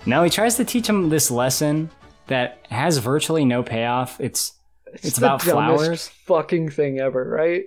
[0.05, 1.89] Now he tries to teach him this lesson
[2.27, 4.21] that has virtually no payoff.
[4.21, 4.53] It's
[4.93, 6.07] it's, the about flowers.
[6.07, 7.65] fucking thing ever, right?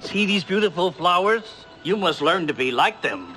[0.00, 1.66] See these beautiful flowers?
[1.82, 3.36] You must learn to be like them.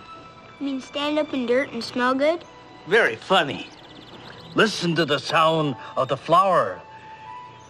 [0.60, 2.44] You mean stand up in dirt and smell good?
[2.88, 3.68] Very funny.
[4.54, 6.82] Listen to the sound of the flower.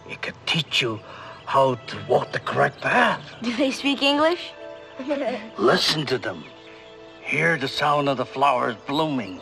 [0.09, 0.99] It could teach you
[1.45, 3.21] how to walk the correct path.
[3.41, 4.51] Do they speak English?
[5.57, 6.43] Listen to them.
[7.21, 9.41] Hear the sound of the flowers blooming.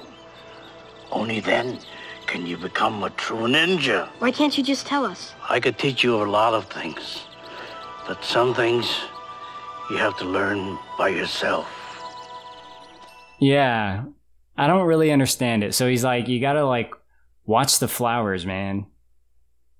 [1.12, 1.80] Only then
[2.28, 4.08] can you become a true ninja.
[4.20, 5.34] Why can't you just tell us?
[5.50, 7.26] I could teach you a lot of things,
[8.08, 8.90] but some things
[9.90, 11.68] you have to learn by yourself.
[13.40, 14.06] Yeah.
[14.58, 15.74] I don't really understand it.
[15.74, 16.94] So he's like, you gotta like
[17.46, 18.86] watch the flowers, man.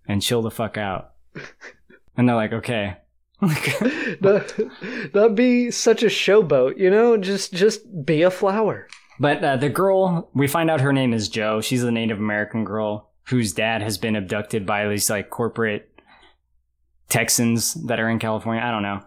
[0.08, 1.14] And chill the fuck out.
[2.16, 2.98] And they're like, okay.
[4.22, 4.54] not,
[5.14, 7.18] not be such a showboat, you know?
[7.18, 8.88] Just just be a flower.
[9.20, 11.62] But uh, the girl, we find out her name is Joe.
[11.62, 15.90] She's the Native American girl whose dad has been abducted by these like corporate
[17.10, 18.64] Texans that are in California.
[18.64, 19.02] I don't know.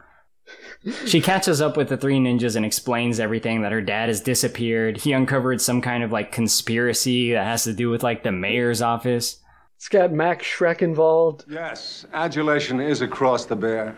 [1.06, 4.98] She catches up with the three ninjas and explains everything that her dad has disappeared.
[4.98, 8.80] He uncovered some kind of like conspiracy that has to do with like the mayor's
[8.80, 9.42] office.
[9.76, 11.44] It's got Max Shreck involved.
[11.48, 13.96] Yes, adulation is across the bear.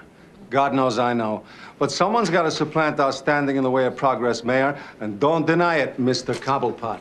[0.51, 1.45] God knows I know.
[1.79, 4.79] But someone's got to supplant our standing in the way of progress, Mayor.
[5.01, 6.35] And don't deny it, Mr.
[6.35, 7.01] Cobblepot.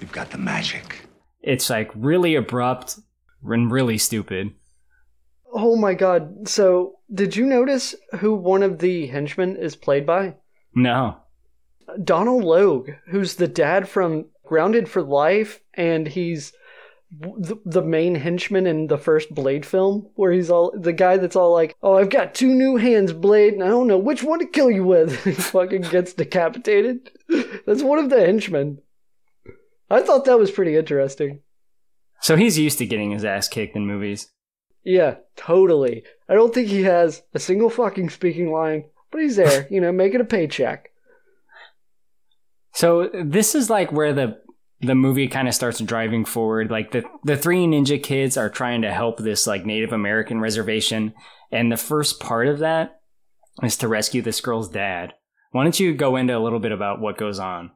[0.00, 1.06] We've got the magic.
[1.40, 2.98] It's like really abrupt
[3.42, 4.52] and really stupid.
[5.52, 6.48] Oh my god.
[6.48, 10.36] So, did you notice who one of the henchmen is played by?
[10.74, 11.16] No.
[12.04, 16.52] Donald Logue, who's the dad from Grounded for Life, and he's
[17.10, 21.36] the, the main henchman in the first Blade film, where he's all the guy that's
[21.36, 24.38] all like, "Oh, I've got two new hands, Blade, and I don't know which one
[24.38, 27.10] to kill you with." he fucking gets decapitated.
[27.66, 28.80] That's one of the henchmen.
[29.90, 31.40] I thought that was pretty interesting.
[32.20, 34.30] So he's used to getting his ass kicked in movies.
[34.84, 36.04] Yeah, totally.
[36.28, 39.92] I don't think he has a single fucking speaking line, but he's there, you know,
[39.92, 40.90] making a paycheck.
[42.72, 44.40] So this is like where the
[44.80, 46.70] the movie kind of starts driving forward.
[46.70, 51.14] Like the the three ninja kids are trying to help this like Native American reservation,
[51.50, 53.00] and the first part of that
[53.62, 55.14] is to rescue this girl's dad.
[55.52, 57.72] Why don't you go into a little bit about what goes on?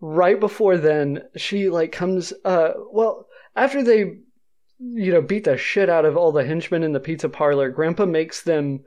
[0.00, 4.18] Right before then, she like comes uh well, after they
[4.80, 8.06] you know, beat the shit out of all the henchmen in the pizza parlor, Grandpa
[8.06, 8.84] makes them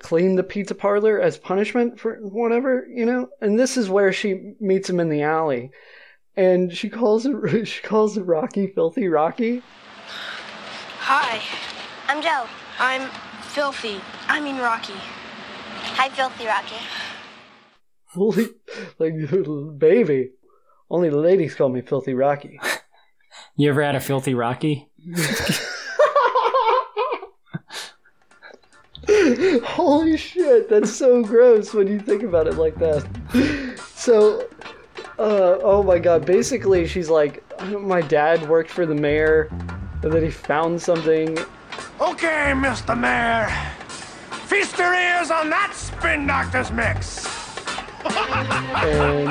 [0.00, 3.28] clean the pizza parlor as punishment for whatever, you know?
[3.40, 5.70] And this is where she meets him in the alley.
[6.36, 7.26] And she calls
[7.64, 9.62] she calls Rocky filthy Rocky.
[11.00, 11.40] Hi.
[12.08, 12.46] I'm Joe.
[12.78, 13.08] I'm
[13.42, 14.00] Filthy.
[14.28, 14.94] I mean Rocky.
[14.94, 16.76] Hi, Filthy Rocky.
[18.06, 18.46] Holy
[18.98, 19.14] like
[19.78, 20.30] baby.
[20.88, 22.60] Only the ladies call me filthy Rocky.
[23.56, 24.88] You ever had a filthy Rocky?
[29.64, 33.04] Holy shit, that's so gross when you think about it like that.
[33.94, 34.48] So,
[35.20, 39.48] uh, oh my god, basically, she's like, my dad worked for the mayor,
[40.02, 41.36] and then he found something.
[42.00, 42.98] Okay, Mr.
[42.98, 43.48] Mayor.
[44.46, 47.26] Feast your ears on that Spin Doctors mix.
[48.06, 49.26] and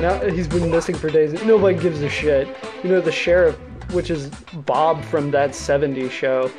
[0.00, 1.32] now he's been missing for days.
[1.44, 2.46] Nobody gives a shit.
[2.84, 3.56] You know, the sheriff,
[3.90, 4.28] which is
[4.64, 6.52] Bob from that 70s show,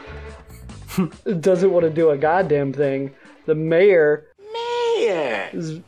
[1.40, 3.16] doesn't want to do a goddamn thing.
[3.46, 5.50] The mayor Mayor!
[5.54, 5.80] is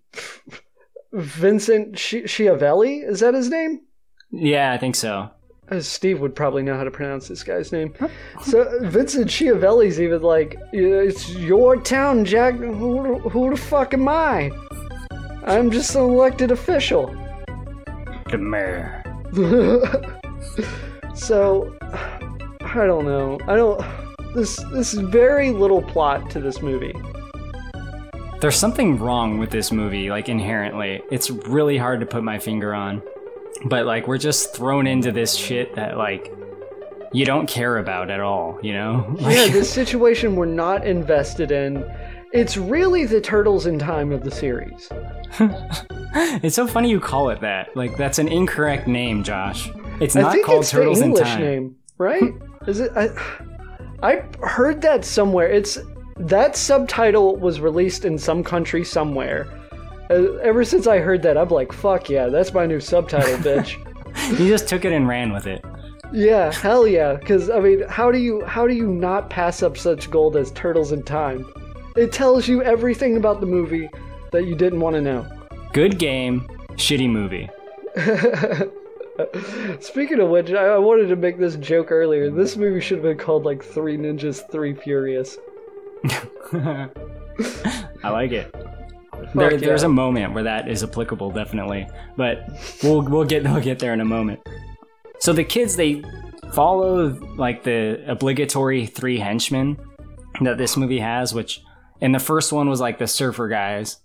[1.13, 2.99] Vincent Chi- Schiavelli.
[2.99, 3.81] Is that his name?
[4.31, 5.29] Yeah, I think so.
[5.69, 7.93] Uh, Steve would probably know how to pronounce this guy's name.
[8.43, 12.55] So Vincent Schiavelli's even like, "It's your town, Jack.
[12.55, 14.51] Who, who the fuck am I?
[15.45, 17.07] I'm just an elected official."
[18.29, 19.03] The mayor.
[21.15, 23.39] so I don't know.
[23.47, 23.81] I don't.
[24.35, 26.93] This this is very little plot to this movie.
[28.43, 31.01] There's something wrong with this movie, like inherently.
[31.09, 33.01] It's really hard to put my finger on.
[33.63, 36.29] But like we're just thrown into this shit that like
[37.13, 39.15] you don't care about at all, you know?
[39.21, 41.89] Yeah, this situation we're not invested in,
[42.33, 44.89] It's really the Turtles in Time of the series.
[46.43, 47.77] It's so funny you call it that.
[47.77, 49.69] Like that's an incorrect name, Josh.
[50.01, 51.39] It's not called it's Turtles in Time.
[51.39, 52.33] name, right?
[52.67, 52.91] Is it?
[52.93, 53.07] I,
[54.03, 55.47] I heard that somewhere.
[55.47, 55.79] It's
[56.17, 59.47] that subtitle was released in some country somewhere.
[60.09, 63.77] Uh, ever since I heard that, I'm like, fuck yeah, that's my new subtitle, bitch.
[64.39, 65.63] You just took it and ran with it.
[66.11, 67.15] yeah, hell yeah.
[67.15, 70.51] Because I mean, how do you how do you not pass up such gold as
[70.51, 71.45] Turtles in Time?
[71.95, 73.89] It tells you everything about the movie
[74.31, 75.25] that you didn't want to know.
[75.73, 77.49] Good game, shitty movie.
[79.79, 82.29] Speaking of which, I, I wanted to make this joke earlier.
[82.31, 85.37] This movie should have been called like Three Ninjas, Three Furious.
[88.03, 88.53] I like it.
[89.33, 89.87] There, Fuck There's yeah.
[89.87, 91.87] a moment where that is applicable, definitely.
[92.17, 92.49] But
[92.83, 94.39] we'll we'll get we'll get there in a moment.
[95.19, 96.03] So the kids they
[96.53, 99.77] follow like the obligatory three henchmen
[100.41, 101.61] that this movie has, which
[102.01, 103.97] in the first one was like the surfer guys,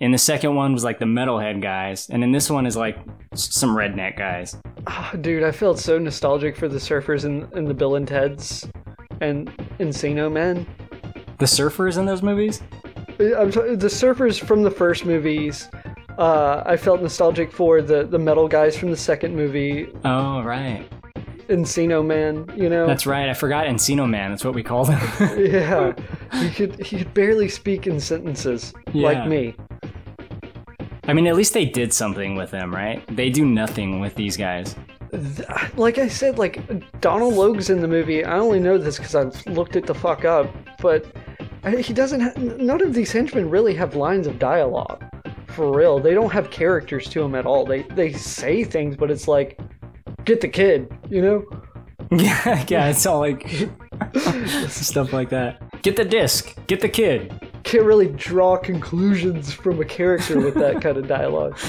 [0.00, 2.98] and the second one was like the metalhead guys, and then this one is like
[3.34, 4.56] some redneck guys.
[4.86, 8.66] Ah, dude, I felt so nostalgic for the surfers and, in the Bill and Ted's
[9.20, 10.66] and Encino Man.
[11.40, 12.62] The surfers in those movies?
[13.18, 15.68] I'm t- the surfers from the first movies.
[16.18, 20.86] Uh, I felt nostalgic for the, the metal guys from the second movie, Oh right,
[21.48, 22.50] Encino Man.
[22.56, 23.28] You know, that's right.
[23.28, 24.30] I forgot Encino Man.
[24.30, 24.98] That's what we call him.
[25.38, 25.92] yeah,
[26.34, 29.08] he could he could barely speak in sentences Yeah.
[29.08, 29.54] like me.
[31.04, 33.02] I mean, at least they did something with them, right?
[33.16, 34.76] They do nothing with these guys.
[35.76, 38.24] like I said, like Donal Logue's in the movie.
[38.24, 41.12] I only know this because I've looked it the fuck up, but I-
[41.64, 42.20] he doesn't.
[42.20, 45.04] Ha- none of these henchmen really have lines of dialogue.
[45.48, 47.64] For real, they don't have characters to them at all.
[47.64, 49.58] They they say things, but it's like,
[50.24, 51.44] get the kid, you know?
[52.12, 53.46] Yeah, yeah, it's all like
[54.68, 55.62] stuff like that.
[55.82, 56.56] Get the disc.
[56.66, 57.32] Get the kid.
[57.62, 61.58] Can't really draw conclusions from a character with that kind of dialogue.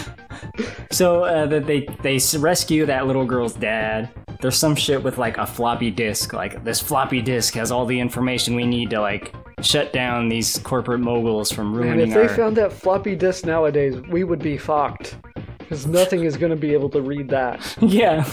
[0.92, 4.10] So uh, that they they rescue that little girl's dad.
[4.42, 6.34] There's some shit with like a floppy disk.
[6.34, 10.60] Like this floppy disk has all the information we need to like shut down these
[10.60, 12.02] corporate moguls from ruining.
[12.02, 12.30] And if they our.
[12.30, 15.18] found that floppy disk nowadays, we would be fucked.
[15.58, 17.78] Because nothing is going to be able to read that.
[17.82, 18.24] yeah.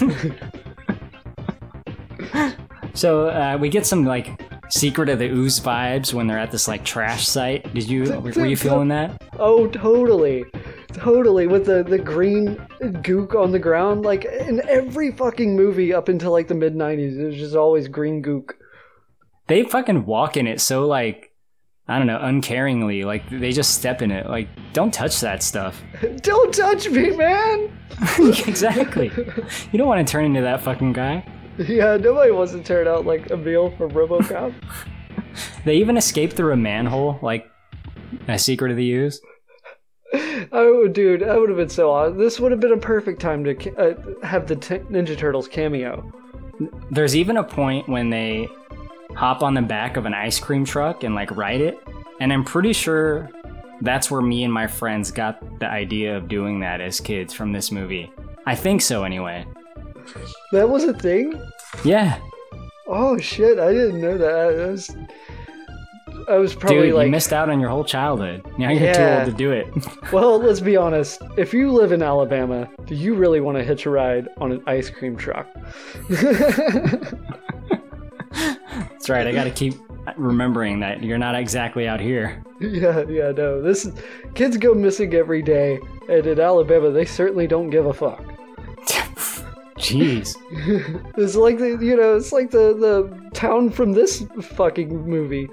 [2.93, 6.67] so uh, we get some like Secret of the Ooze vibes when they're at this
[6.67, 7.73] like trash site.
[7.73, 9.21] Did you were you feeling that?
[9.39, 10.45] Oh, totally.
[10.93, 11.47] Totally.
[11.47, 14.03] With the, the green gook on the ground.
[14.03, 18.21] Like, in every fucking movie up until like the mid 90s, there's just always green
[18.21, 18.51] gook.
[19.49, 21.31] They fucking walk in it so like
[21.87, 23.03] I don't know, uncaringly.
[23.03, 24.27] Like they just step in it.
[24.27, 25.81] Like don't touch that stuff.
[26.21, 27.75] Don't touch me, man!
[28.19, 29.11] exactly.
[29.71, 31.25] You don't want to turn into that fucking guy.
[31.57, 34.53] Yeah, nobody wants to turn out like Emil from Robocop.
[35.63, 37.45] They even escape through a manhole, like
[38.27, 39.21] a Secret of the Ooze.
[40.51, 42.17] oh, dude, that would have been so awesome.
[42.17, 46.11] This would have been a perfect time to uh, have the t- Ninja Turtles cameo.
[46.91, 48.47] There's even a point when they
[49.15, 51.79] hop on the back of an ice cream truck and like ride it.
[52.19, 53.29] And I'm pretty sure
[53.81, 57.51] that's where me and my friends got the idea of doing that as kids from
[57.53, 58.11] this movie.
[58.45, 59.45] I think so anyway.
[60.51, 61.41] That was a thing?
[61.83, 62.19] Yeah.
[62.87, 64.35] Oh, shit, I didn't know that.
[64.35, 64.89] I was,
[66.27, 67.05] I was probably Dude, like.
[67.05, 68.43] you missed out on your whole childhood.
[68.57, 69.67] Now you're too old to do it.
[70.11, 71.21] Well, let's be honest.
[71.37, 74.63] If you live in Alabama, do you really want to hitch a ride on an
[74.65, 75.47] ice cream truck?
[79.09, 79.27] That's right.
[79.27, 79.73] I got to keep
[80.17, 82.43] remembering that you're not exactly out here.
[82.59, 83.59] yeah, yeah, no.
[83.59, 83.95] This is,
[84.35, 88.23] kids go missing every day, and in Alabama, they certainly don't give a fuck.
[89.77, 90.35] Jeez.
[91.17, 95.49] It's like the, you know, it's like the the town from this fucking movie.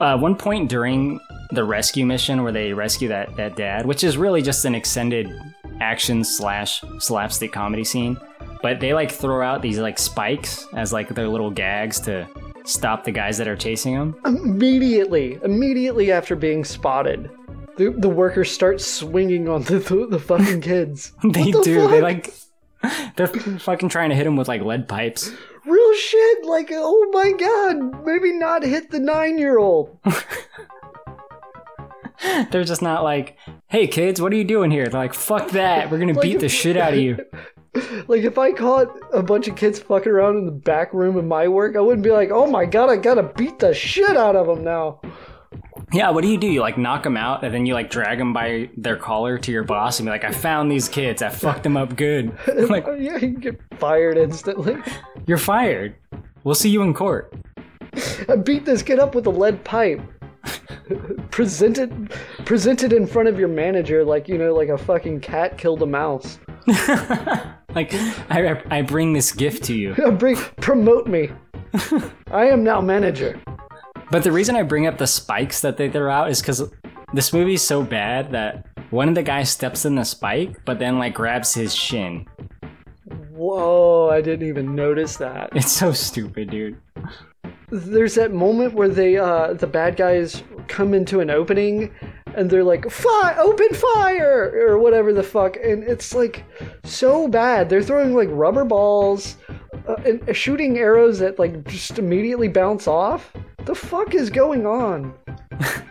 [0.00, 1.20] Uh, one point during
[1.52, 5.30] the rescue mission where they rescue that, that dad, which is really just an extended
[5.80, 8.16] action slash slapstick comedy scene,
[8.64, 12.26] but they like throw out these like spikes as like their little gags to
[12.64, 14.16] stop the guys that are chasing them.
[14.24, 17.28] Immediately, immediately after being spotted,
[17.76, 21.12] the, the workers start swinging on the the, the fucking kids.
[21.22, 21.88] They the do.
[21.88, 22.32] They like
[23.16, 25.30] they're fucking trying to hit them with like lead pipes.
[25.66, 26.46] real shit.
[26.46, 29.98] Like, oh my god, maybe not hit the nine year old.
[32.50, 33.36] They're just not like,
[33.66, 35.90] "Hey kids, what are you doing here?" They're like, "Fuck that.
[35.90, 37.18] We're gonna beat the shit out of you."
[38.08, 41.24] Like if I caught a bunch of kids fucking around in the back room of
[41.24, 44.36] my work, I wouldn't be like, "Oh my god, I gotta beat the shit out
[44.36, 45.00] of them now."
[45.92, 46.46] Yeah, what do you do?
[46.46, 49.52] You like knock them out, and then you like drag them by their collar to
[49.52, 51.22] your boss, and be like, "I found these kids.
[51.22, 52.36] I fucked them up good."
[52.68, 54.76] like, yeah, you get fired instantly.
[55.26, 55.96] you're fired.
[56.44, 57.32] We'll see you in court.
[58.28, 60.00] I beat this kid up with a lead pipe.
[61.30, 62.12] presented
[62.44, 65.86] presented in front of your manager like you know like a fucking cat killed a
[65.86, 66.38] mouse.
[67.74, 67.92] Like,
[68.30, 69.94] I, I bring this gift to you.
[70.18, 71.30] Bring promote me.
[72.30, 73.40] I am now manager.
[74.10, 76.70] But the reason I bring up the spikes that they throw out is because
[77.12, 80.78] this movie is so bad that one of the guys steps in the spike, but
[80.78, 82.26] then like grabs his shin.
[83.30, 85.50] Whoa, I didn't even notice that.
[85.56, 86.76] It's so stupid, dude.
[87.74, 91.92] There's that moment where they uh the bad guys come into an opening
[92.36, 94.68] and they're like fire open fire!
[94.68, 95.56] or whatever the fuck.
[95.56, 96.44] And it's like
[96.84, 97.68] so bad.
[97.68, 99.38] They're throwing like rubber balls
[99.88, 103.32] uh, and uh, shooting arrows that like just immediately bounce off.
[103.64, 105.12] The fuck is going on?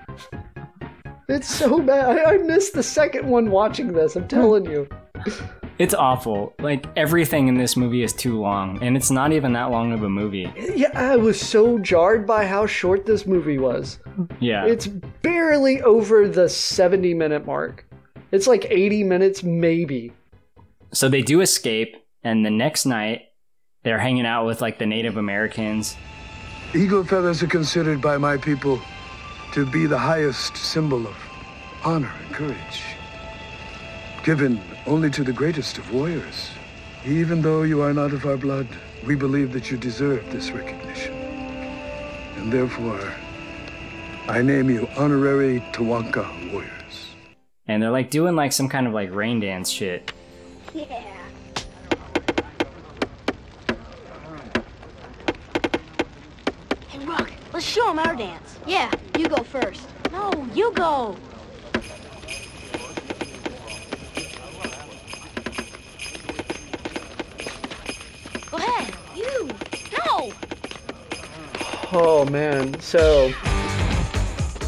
[1.29, 2.17] It's so bad.
[2.17, 4.87] I, I missed the second one watching this i'm telling you
[5.79, 6.53] It's awful.
[6.59, 10.03] Like everything in this movie is too long, and it's not even that long of
[10.03, 10.51] a movie.
[10.75, 13.99] yeah i was so jarred by how short this movie was
[14.39, 14.65] Yeah.
[14.65, 17.85] it's barely over the 70 minute mark
[18.31, 20.11] it's like 80 minutes maybe
[20.91, 23.21] so they do escape, and the next night
[23.83, 25.95] they're hanging out with like the Native Americans.
[26.75, 28.79] Eagle feathers are considered by my people
[29.53, 31.15] to be the highest symbol of
[31.83, 32.81] honor and courage.
[34.23, 36.49] Given only to the greatest of warriors.
[37.05, 38.67] Even though you are not of our blood,
[39.05, 41.13] we believe that you deserve this recognition.
[42.37, 43.13] And therefore,
[44.27, 47.15] I name you honorary Tawanka warriors.
[47.67, 50.11] And they're like doing like some kind of like rain dance shit.
[50.73, 50.85] Yeah.
[56.89, 58.57] Hey, Rock, let's show them our dance.
[58.67, 59.87] Yeah, you go first.
[60.11, 61.15] No, you go.
[61.15, 61.32] Go
[71.95, 73.31] Oh man, so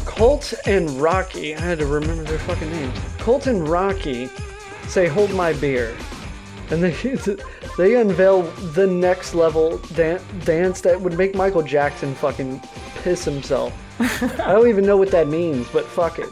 [0.04, 2.96] Colt and Rocky, I had to remember their fucking names.
[3.18, 4.30] Colt and Rocky
[4.86, 5.96] say, "Hold my beer,"
[6.70, 6.92] and they
[7.78, 8.42] they unveil
[8.74, 12.60] the next level dan- dance that would make Michael Jackson fucking
[13.02, 13.72] piss himself.
[13.98, 16.28] I don't even know what that means, but fuck it.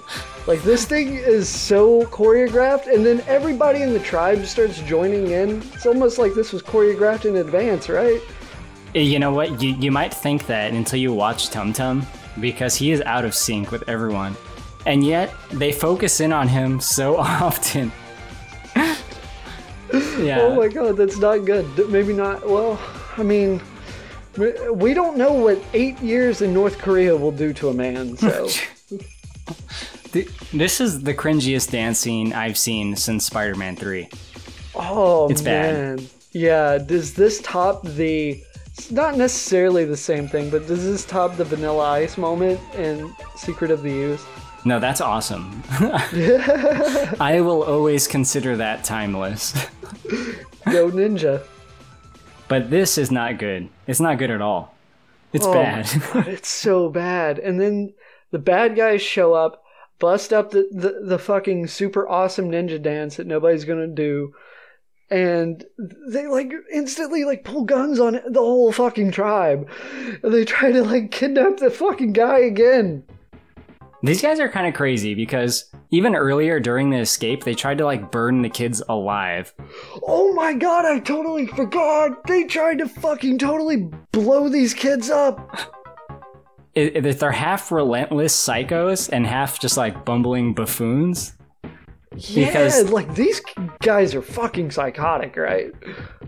[0.47, 5.61] Like this thing is so choreographed, and then everybody in the tribe starts joining in.
[5.75, 8.21] It's almost like this was choreographed in advance, right?
[8.95, 9.61] You know what?
[9.61, 12.07] You, you might think that until you watch Tum Tum,
[12.41, 14.37] because he is out of sync with everyone.
[14.87, 17.91] And yet, they focus in on him so often.
[18.77, 20.41] yeah.
[20.41, 21.67] Oh my god, that's not good.
[21.91, 22.47] Maybe not.
[22.49, 22.79] Well,
[23.17, 23.61] I mean,
[24.37, 28.17] we- don't know what eight years in North Korea will do to a man.
[28.17, 28.49] So
[30.53, 34.09] This is the cringiest dance scene I've seen since Spider Man 3.
[34.77, 35.99] oh It's bad.
[35.99, 36.79] man, yeah.
[36.79, 38.41] Does this top the?
[38.77, 43.15] It's not necessarily the same thing, but does this top the Vanilla Ice moment in
[43.37, 44.27] Secret of the Ooze?
[44.65, 45.63] No, that's awesome.
[47.21, 49.53] I will always consider that timeless.
[50.71, 51.45] Go Ninja.
[52.49, 53.69] But this is not good.
[53.87, 54.75] It's not good at all.
[55.33, 55.87] It's Oh bad.
[56.27, 57.39] it's so bad.
[57.39, 57.95] And then
[58.33, 59.63] the bad guys show up,
[60.01, 64.35] bust up the, the, the fucking super awesome ninja dance that nobody's gonna do.
[65.11, 65.65] And
[66.09, 69.69] they like instantly like pull guns on the whole fucking tribe.
[70.23, 73.05] And they try to like kidnap the fucking guy again.
[74.03, 77.85] These guys are kind of crazy because even earlier during the escape, they tried to
[77.87, 79.55] like burn the kids alive.
[80.07, 82.27] Oh my god, I totally forgot.
[82.27, 85.59] They tried to fucking totally blow these kids up.
[86.75, 91.33] It- they're half relentless psychos and half just like bumbling buffoons.
[92.17, 93.41] Yeah, Because- like these
[93.81, 95.73] guys are fucking psychotic, right?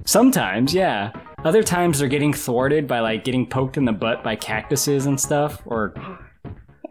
[0.05, 1.13] Sometimes, yeah.
[1.45, 5.21] Other times they're getting thwarted by like getting poked in the butt by cactuses and
[5.21, 5.95] stuff, or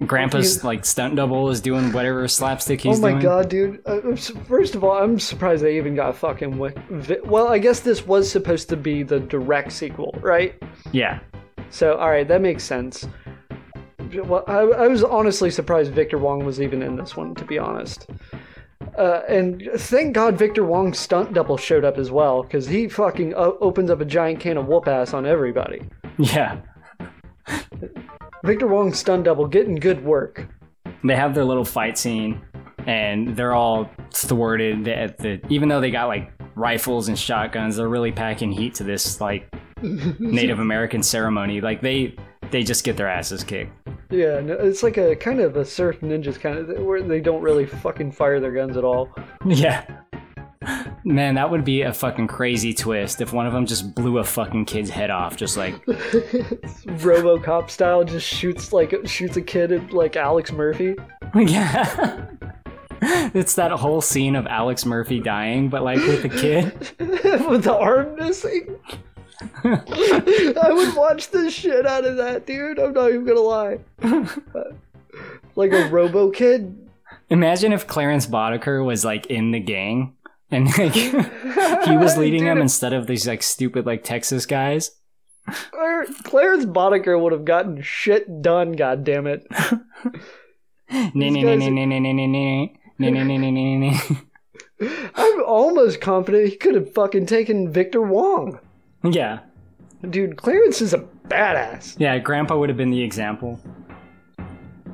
[0.06, 3.12] Grandpa's like stunt double is doing whatever slapstick he's doing.
[3.14, 3.24] oh my doing.
[3.24, 3.82] god, dude!
[3.86, 4.16] Uh,
[4.48, 6.52] first of all, I'm surprised they even got a fucking.
[6.52, 10.56] Wi- vi- well, I guess this was supposed to be the direct sequel, right?
[10.92, 11.20] Yeah,
[11.70, 13.08] So, all right, that makes sense.
[14.14, 17.58] Well, I, I was honestly surprised Victor Wong was even in this one, to be
[17.58, 18.08] honest.
[18.98, 23.34] Uh, and thank God Victor Wong's stunt double showed up as well, because he fucking
[23.34, 25.82] o- opens up a giant can of whoop ass on everybody.
[26.18, 26.60] yeah.
[28.44, 30.48] Victor Wong's stunt double getting good work.
[31.04, 32.42] They have their little fight scene,
[32.86, 35.42] and they're all thwarted at the.
[35.50, 39.54] Even though they got like rifles and shotguns, they're really packing heat to this like
[39.82, 41.60] Native American ceremony.
[41.62, 42.16] Like they
[42.52, 43.72] they just get their asses kicked.
[44.10, 47.42] Yeah, no, it's like a kind of a surf ninjas kind of where they don't
[47.42, 49.10] really fucking fire their guns at all.
[49.46, 49.86] Yeah.
[51.04, 54.24] Man, that would be a fucking crazy twist if one of them just blew a
[54.24, 59.94] fucking kid's head off, just like RoboCop style, just shoots like shoots a kid at
[59.94, 60.96] like Alex Murphy.
[61.36, 62.26] yeah.
[63.02, 66.74] it's that whole scene of Alex Murphy dying, but like with the kid.
[67.48, 68.76] with the arm missing.
[69.64, 72.80] I would watch the shit out of that, dude.
[72.80, 73.80] I'm not even gonna lie.
[75.56, 76.90] like a Robo Kid.
[77.30, 80.16] Imagine if Clarence Boddicker was like in the gang
[80.52, 84.92] and like he was leading them instead of these like stupid like Texas guys.
[85.72, 88.74] Clar- Clarence Boddicker would have gotten shit done.
[88.74, 89.46] God damn it.
[94.80, 98.60] I'm almost confident he could have fucking taken Victor Wong.
[99.12, 99.40] Yeah.
[100.10, 101.96] Dude, Clarence is a badass.
[102.00, 103.60] Yeah, Grandpa would have been the example.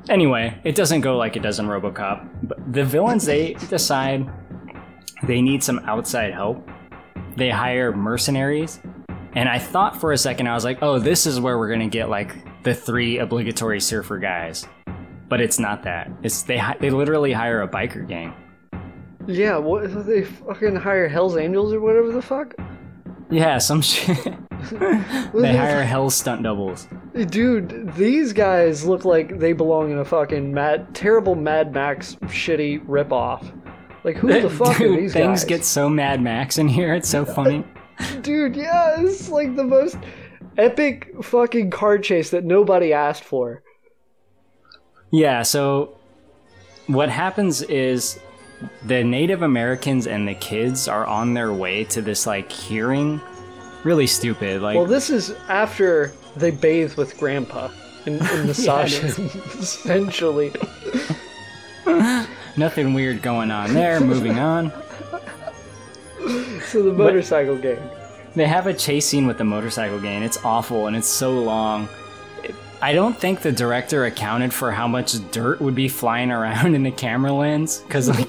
[0.08, 2.28] Anyway, it doesn't go like it does in Robocop.
[2.42, 4.28] But the villains, they decide
[5.22, 6.68] they need some outside help.
[7.36, 8.80] They hire mercenaries.
[9.34, 11.80] And I thought for a second, I was like, oh, this is where we're going
[11.80, 12.34] to get like
[12.64, 14.66] the three obligatory surfer guys.
[15.28, 16.10] But it's not that.
[16.22, 18.34] It's they they literally hire a biker gang.
[19.26, 22.54] Yeah, what they fucking hire Hell's Angels or whatever the fuck?
[23.32, 24.16] Yeah, some shit.
[25.34, 26.86] they hire hell stunt doubles.
[27.28, 32.84] Dude, these guys look like they belong in a fucking mad, terrible Mad Max shitty
[32.86, 33.50] ripoff.
[34.04, 35.44] Like, who the fuck are Dude, these things guys?
[35.48, 36.94] get so Mad Max in here.
[36.94, 37.64] It's so funny.
[38.22, 39.96] Dude, yeah, it's like the most
[40.58, 43.62] epic fucking car chase that nobody asked for.
[45.10, 45.96] Yeah, so
[46.86, 48.18] what happens is
[48.84, 53.20] the Native Americans and the kids are on their way to this like hearing.
[53.84, 54.62] Really stupid.
[54.62, 57.70] Like Well, this is after they bathe with Grandpa
[58.06, 59.16] and, and massage it is.
[59.16, 59.26] him,
[59.58, 60.52] essentially.
[62.56, 64.00] nothing weird going on there.
[64.00, 64.72] Moving on.
[66.66, 67.90] So the motorcycle gang.
[68.34, 70.22] They have a chase scene with the motorcycle gang.
[70.22, 71.88] It's awful and it's so long.
[72.80, 76.82] I don't think the director accounted for how much dirt would be flying around in
[76.82, 78.28] the camera lens because like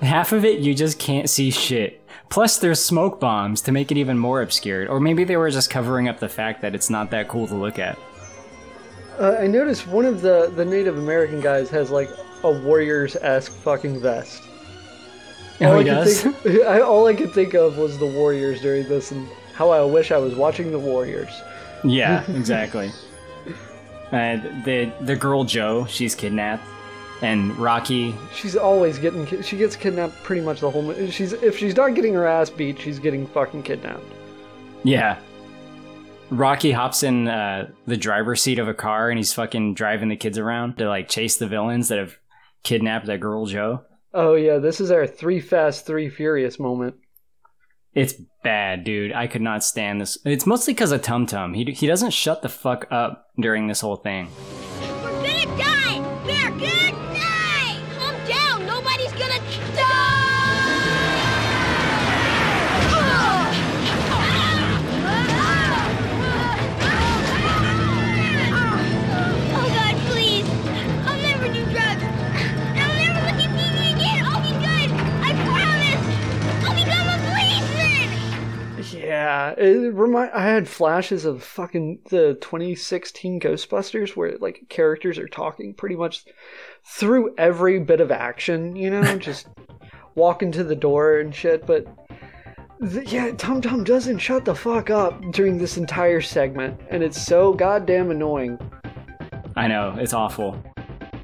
[0.00, 2.00] half of it you just can't see shit.
[2.28, 4.88] Plus there's smoke bombs to make it even more obscured.
[4.88, 7.54] Or maybe they were just covering up the fact that it's not that cool to
[7.54, 7.98] look at.
[9.18, 12.08] Uh, I noticed one of the, the Native American guys has like
[12.42, 14.42] a Warriors esque fucking vest.
[15.60, 16.22] Oh, I he could does?
[16.22, 19.82] Think, I, all I could think of was the Warriors during this and how I
[19.84, 21.42] wish I was watching the Warriors.
[21.84, 22.90] Yeah, exactly.
[24.12, 26.64] uh, the the girl Joe, she's kidnapped,
[27.22, 28.14] and Rocky.
[28.34, 30.82] She's always getting ki- she gets kidnapped pretty much the whole.
[30.82, 34.04] mo- She's if she's not getting her ass beat, she's getting fucking kidnapped.
[34.84, 35.18] Yeah.
[36.30, 40.16] Rocky hops in uh, the driver's seat of a car and he's fucking driving the
[40.16, 42.16] kids around to like chase the villains that have
[42.62, 43.82] kidnapped that girl Joe.
[44.14, 46.94] Oh yeah, this is our three fast, three furious moment.
[47.94, 48.14] It's
[48.44, 49.12] bad, dude.
[49.12, 50.18] I could not stand this.
[50.24, 51.54] It's mostly because of Tum Tum.
[51.54, 54.28] He he doesn't shut the fuck up during this whole thing.
[55.02, 55.79] We're gonna die!
[56.30, 57.82] We're gonna!
[57.98, 58.64] Calm down!
[58.64, 59.40] Nobody's gonna
[59.74, 59.99] die!
[79.30, 80.32] Yeah, it remind.
[80.32, 86.24] I had flashes of fucking the 2016 Ghostbusters where like characters are talking pretty much
[86.84, 88.74] through every bit of action.
[88.74, 89.46] You know, just
[90.16, 91.64] walking to the door and shit.
[91.64, 91.86] But
[92.80, 97.22] th- yeah, Tum Tum doesn't shut the fuck up during this entire segment, and it's
[97.22, 98.58] so goddamn annoying.
[99.54, 100.60] I know it's awful.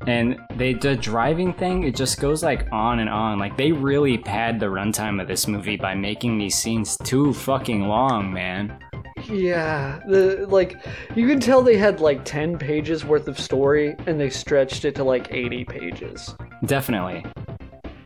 [0.07, 3.39] And they the driving thing, it just goes like on and on.
[3.39, 7.83] Like they really pad the runtime of this movie by making these scenes too fucking
[7.83, 8.79] long, man.
[9.25, 10.77] Yeah, the like
[11.15, 14.95] you can tell they had like 10 pages worth of story and they stretched it
[14.97, 16.35] to like 80 pages.
[16.65, 17.25] Definitely.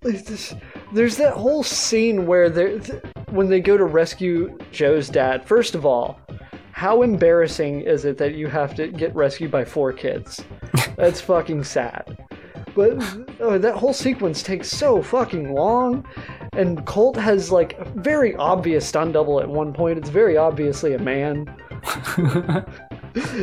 [0.02, 0.54] This,
[0.94, 5.46] there's that whole scene where they th- when they go to rescue Joe's dad.
[5.46, 6.18] First of all,
[6.80, 10.42] how embarrassing is it that you have to get rescued by four kids?
[10.96, 12.16] That's fucking sad.
[12.74, 12.96] But
[13.38, 16.06] oh, that whole sequence takes so fucking long,
[16.54, 19.98] and Colt has like a very obvious stunt double at one point.
[19.98, 21.54] It's very obviously a man.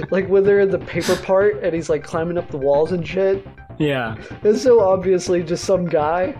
[0.09, 3.07] like when they're in the paper part and he's like climbing up the walls and
[3.07, 3.45] shit.
[3.77, 4.15] Yeah.
[4.41, 6.35] It's so obviously just some guy.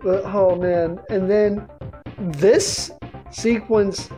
[0.00, 1.00] But, oh man.
[1.10, 1.68] And then
[2.20, 2.92] this
[3.32, 4.08] sequence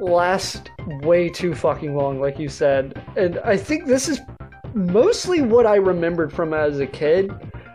[0.00, 0.68] lasts
[1.02, 3.02] way too fucking long, like you said.
[3.16, 4.20] And I think this is
[4.74, 7.32] mostly what I remembered from as a kid.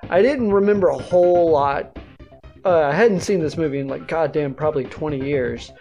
[0.09, 1.97] I didn't remember a whole lot
[2.65, 5.72] uh, I hadn't seen this movie in like goddamn probably 20 years.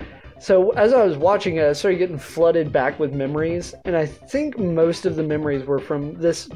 [0.40, 4.06] So as I was watching it, I started getting flooded back with memories, and I
[4.06, 6.48] think most of the memories were from this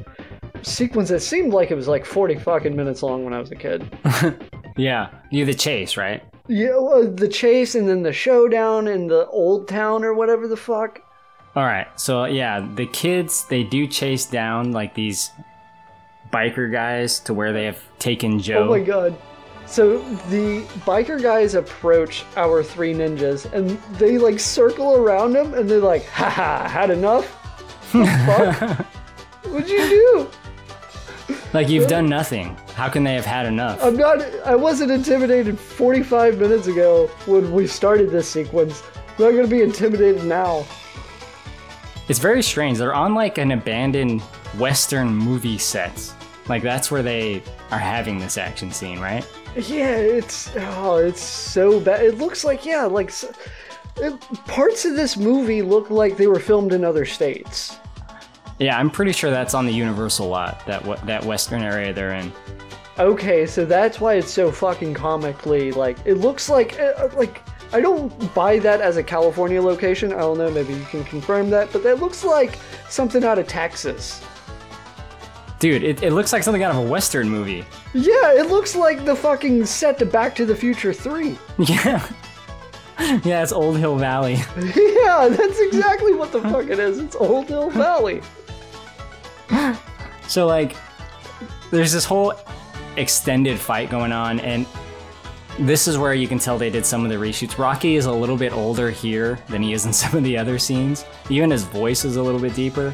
[0.62, 3.56] sequence that seemed like it was like 40 fucking minutes long when I was a
[3.56, 3.86] kid.
[4.76, 6.20] Yeah, you the chase, right?
[6.46, 10.56] Yeah, well, the chase and then the showdown in the old town or whatever the
[10.56, 11.00] fuck.
[11.56, 15.30] All right, so yeah, the kids they do chase down like these
[16.32, 18.64] biker guys to where they have taken Joe.
[18.64, 19.16] Oh my god.
[19.66, 25.70] So the biker guys approach our three ninjas and they like circle around them and
[25.70, 27.24] they're like, haha, had enough?
[27.90, 28.86] Fuck.
[29.44, 30.30] What'd you do?
[31.54, 32.56] Like you've done nothing.
[32.74, 33.78] How can they have had enough?
[33.82, 38.82] I'm not I wasn't intimidated 45 minutes ago when we started this sequence.
[39.16, 40.66] I'm not gonna be intimidated now.
[42.08, 42.78] It's very strange.
[42.78, 44.22] They're on like an abandoned
[44.58, 46.12] Western movie set.
[46.48, 49.24] Like that's where they are having this action scene, right?
[49.56, 52.04] Yeah, it's oh, it's so bad.
[52.04, 53.12] It looks like yeah, like
[53.98, 57.78] it, parts of this movie look like they were filmed in other states.
[58.58, 60.64] Yeah, I'm pretty sure that's on the Universal lot.
[60.66, 62.32] That what that Western area they're in.
[62.98, 67.42] Okay, so that's why it's so fucking comically like it looks like uh, like
[67.72, 70.12] I don't buy that as a California location.
[70.12, 73.48] I don't know, maybe you can confirm that, but that looks like something out of
[73.48, 74.24] Texas.
[75.58, 77.64] Dude, it, it looks like something out of a Western movie.
[77.94, 81.36] Yeah, it looks like the fucking set to Back to the Future 3.
[81.58, 82.06] Yeah.
[83.24, 84.34] yeah, it's Old Hill Valley.
[84.56, 86.98] yeah, that's exactly what the fuck it is.
[87.00, 88.20] It's Old Hill Valley.
[90.26, 90.74] So like
[91.70, 92.32] there's this whole
[92.96, 94.66] extended fight going on and
[95.58, 97.58] this is where you can tell they did some of the reshoots.
[97.58, 100.58] Rocky is a little bit older here than he is in some of the other
[100.58, 101.04] scenes.
[101.28, 102.92] Even his voice is a little bit deeper.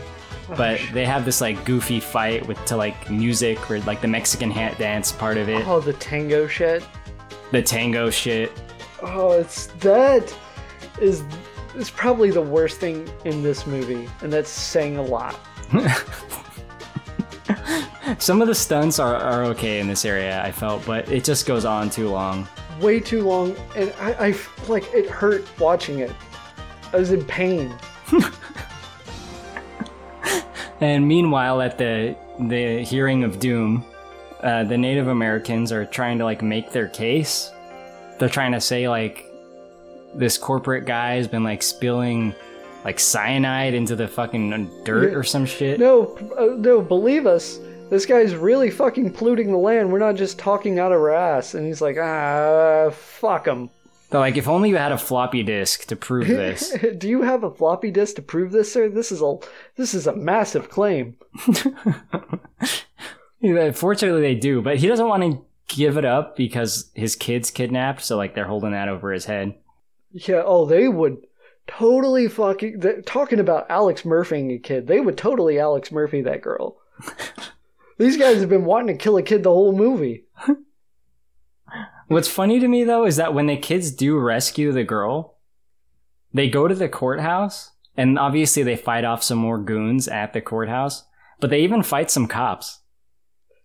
[0.51, 4.09] Oh, but they have this like goofy fight with to like music or like the
[4.09, 6.85] Mexican hat dance part of it, Oh, the tango shit.
[7.53, 8.51] the tango shit.
[9.03, 10.37] Oh, it's that
[11.01, 11.23] is
[11.77, 15.39] is probably the worst thing in this movie, and that's saying a lot.
[18.19, 21.47] Some of the stunts are, are okay in this area, I felt, but it just
[21.47, 22.47] goes on too long.
[22.81, 24.35] Way too long, and I, I
[24.69, 26.13] like it hurt watching it.
[26.93, 27.75] I was in pain.
[30.83, 33.85] And meanwhile, at the the hearing of doom,
[34.43, 37.51] uh, the Native Americans are trying to like make their case.
[38.19, 39.27] They're trying to say like
[40.15, 42.35] this corporate guy has been like spilling
[42.83, 45.19] like cyanide into the fucking dirt Yeah.
[45.19, 45.79] or some shit.
[45.79, 47.59] No, uh, no, believe us.
[47.91, 49.93] This guy's really fucking polluting the land.
[49.93, 51.55] We're not just talking out of our ass.
[51.55, 53.69] And he's like, ah, fuck him.
[54.11, 56.77] They're like, if only you had a floppy disk to prove this.
[56.99, 58.89] Do you have a floppy disk to prove this, sir?
[58.89, 59.37] This is a
[59.77, 61.17] this is a massive claim.
[63.75, 68.03] Fortunately, they do, but he doesn't want to give it up because his kid's kidnapped.
[68.03, 69.55] So like they're holding that over his head.
[70.13, 70.43] Yeah.
[70.45, 71.27] Oh, they would
[71.67, 74.87] totally fucking talking about Alex Murphying a kid.
[74.87, 76.77] They would totally Alex Murphy that girl.
[78.01, 80.25] These guys have been wanting to kill a kid the whole movie.
[82.09, 85.37] What's funny to me though is that when the kids do rescue the girl,
[86.33, 90.41] they go to the courthouse and obviously they fight off some more goons at the
[90.41, 91.05] courthouse,
[91.41, 92.81] but they even fight some cops.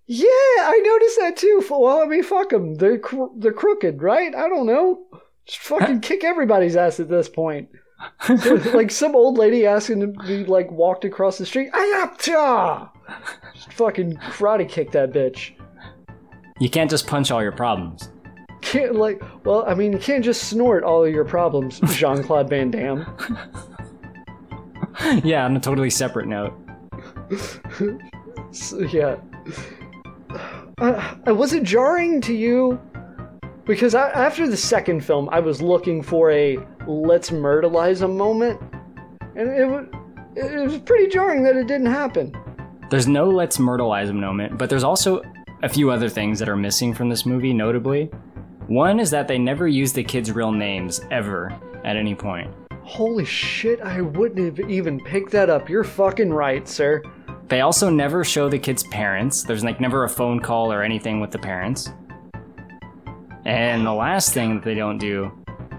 [0.05, 1.63] Yeah, I noticed that too.
[1.69, 2.75] Well, I mean, fuck them.
[2.75, 4.35] They're cr- they're crooked, right?
[4.35, 5.05] I don't know.
[5.45, 7.69] Just fucking kick everybody's ass at this point.
[8.73, 11.71] Like some old lady asking to be like walked across the street.
[11.71, 12.89] Ayapcha!
[13.53, 15.53] Just fucking karate kick that bitch.
[16.59, 18.09] You can't just punch all your problems.
[18.61, 19.21] Can't like.
[19.45, 23.05] Well, I mean, you can't just snort all of your problems, Jean Claude Van Damme.
[25.23, 26.53] yeah, on a totally separate note.
[28.51, 29.17] So, yeah.
[30.79, 32.79] Uh, uh, was it jarring to you?
[33.65, 36.57] Because I, after the second film, I was looking for a
[36.87, 38.61] let's myrtleize a moment,
[39.35, 39.87] and it was
[40.35, 42.35] it was pretty jarring that it didn't happen.
[42.89, 45.21] There's no let's myrtleize a moment, but there's also
[45.63, 48.05] a few other things that are missing from this movie, notably.
[48.67, 52.53] One is that they never use the kids' real names ever at any point.
[52.83, 53.79] Holy shit!
[53.81, 55.69] I wouldn't have even picked that up.
[55.69, 57.01] You're fucking right, sir.
[57.47, 59.43] They also never show the kids' parents.
[59.43, 61.91] There's like never a phone call or anything with the parents.
[63.45, 65.31] And the last thing that they don't do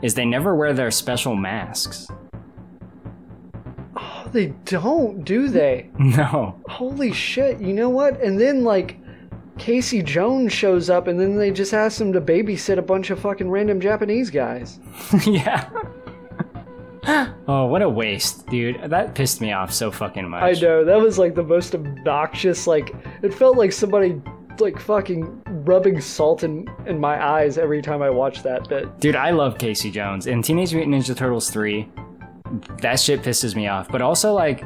[0.07, 2.07] is they never wear their special masks.
[3.97, 5.91] Oh, they don't, do they?
[5.99, 6.61] No.
[6.69, 7.61] Holy shit!
[7.61, 8.21] You know what?
[8.23, 8.99] And then like.
[9.59, 13.19] Casey Jones shows up, and then they just ask him to babysit a bunch of
[13.19, 14.79] fucking random Japanese guys.
[15.27, 15.71] yeah.
[17.49, 18.79] oh, what a waste, dude.
[18.91, 20.43] That pissed me off so fucking much.
[20.43, 22.67] I know that was like the most obnoxious.
[22.67, 24.21] Like it felt like somebody
[24.61, 28.99] like fucking rubbing salt in in my eyes every time I watch that bit.
[29.01, 30.27] Dude, I love Casey Jones.
[30.27, 31.89] In Teenage Mutant Ninja Turtles 3,
[32.81, 33.89] that shit pisses me off.
[33.89, 34.65] But also, like,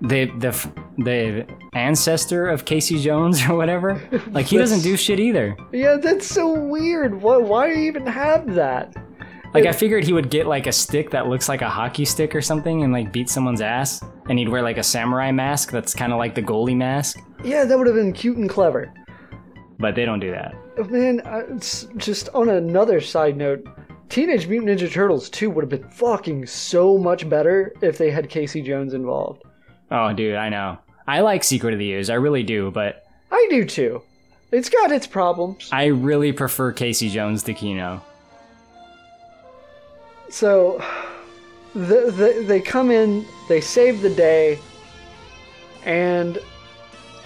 [0.00, 4.00] the the the ancestor of Casey Jones or whatever,
[4.30, 5.56] like he doesn't do shit either.
[5.72, 7.20] Yeah, that's so weird.
[7.20, 8.94] Why why even have that?
[9.54, 12.34] Like I figured he would get like a stick that looks like a hockey stick
[12.34, 15.94] or something and like beat someone's ass, and he'd wear like a samurai mask that's
[15.94, 17.20] kind of like the goalie mask.
[17.44, 18.92] Yeah, that would have been cute and clever.
[19.78, 20.54] But they don't do that.
[20.90, 23.66] Man, uh, it's just on another side note,
[24.08, 28.28] Teenage Mutant Ninja Turtles 2 would have been fucking so much better if they had
[28.28, 29.42] Casey Jones involved.
[29.90, 30.78] Oh, dude, I know.
[31.06, 34.02] I like Secret of the Ooze, I really do, but I do too.
[34.50, 35.68] It's got its problems.
[35.72, 38.02] I really prefer Casey Jones to Keno.
[40.30, 40.82] So,
[41.74, 44.58] the, the, they come in, they save the day,
[45.84, 46.38] and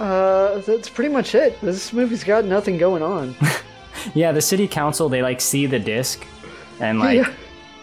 [0.03, 1.61] uh, that's pretty much it.
[1.61, 3.35] This movie's got nothing going on.
[4.15, 6.27] Yeah, the city council they like see the disc,
[6.81, 7.33] and like Yeah.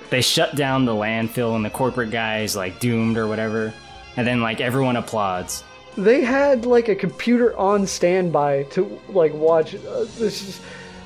[0.10, 3.74] they shut down the landfill, and the corporate guys like doomed or whatever,
[4.18, 5.64] and then like everyone applauds.
[5.98, 9.76] they had like a computer on standby to like watch.
[9.76, 10.62] Uh, this is.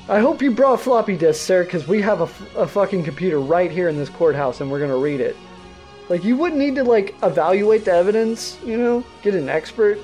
[0.08, 3.70] I hope you brought floppy disks, sir, because we have a, a fucking computer right
[3.70, 5.36] here in this courthouse, and we're gonna read it.
[6.08, 9.98] Like you wouldn't need to like evaluate the evidence, you know, get an expert,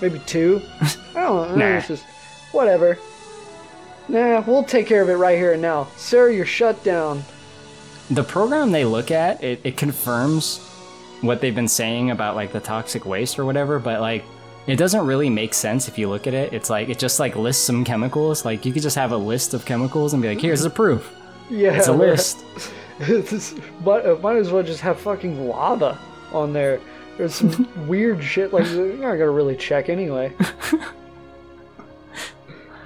[0.00, 0.62] maybe two.
[0.80, 1.74] I don't know.
[1.74, 1.80] Nah.
[1.80, 2.04] Just
[2.52, 2.98] whatever.
[4.08, 6.30] Nah, we'll take care of it right here and now, sir.
[6.30, 7.24] You're shut down.
[8.10, 10.58] The program they look at it, it confirms
[11.22, 14.24] what they've been saying about like the toxic waste or whatever, but like
[14.68, 16.52] it doesn't really make sense if you look at it.
[16.52, 18.44] It's like it just like lists some chemicals.
[18.44, 21.12] Like you could just have a list of chemicals and be like, here's the proof.
[21.50, 22.44] Yeah, It's a list.
[23.86, 25.98] Uh, might as well just have fucking lava
[26.32, 26.80] on there.
[27.16, 30.34] There's some weird shit like you're not gonna really check anyway.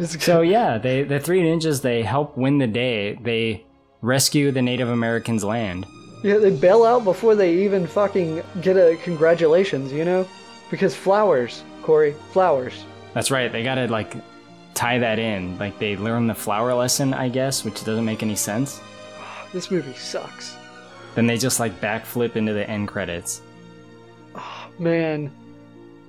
[0.07, 3.17] So yeah, they the three ninjas they help win the day.
[3.17, 3.67] They
[4.01, 5.87] rescue the Native Americans' land.
[6.23, 10.27] Yeah, they bail out before they even fucking get a congratulations, you know?
[10.71, 12.85] Because flowers, Corey, flowers.
[13.13, 13.53] That's right.
[13.53, 14.15] They gotta like
[14.75, 15.59] tie that in.
[15.59, 18.81] Like they learn the flower lesson, I guess, which doesn't make any sense.
[19.53, 20.57] This movie sucks.
[21.15, 23.43] Then they just like backflip into the end credits.
[24.81, 25.31] Man,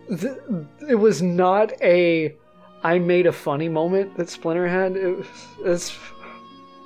[0.07, 0.37] th-
[0.89, 2.35] it was not a
[2.83, 4.95] I made a funny moment that Splinter had.
[4.97, 5.27] It was,
[5.63, 5.97] it's,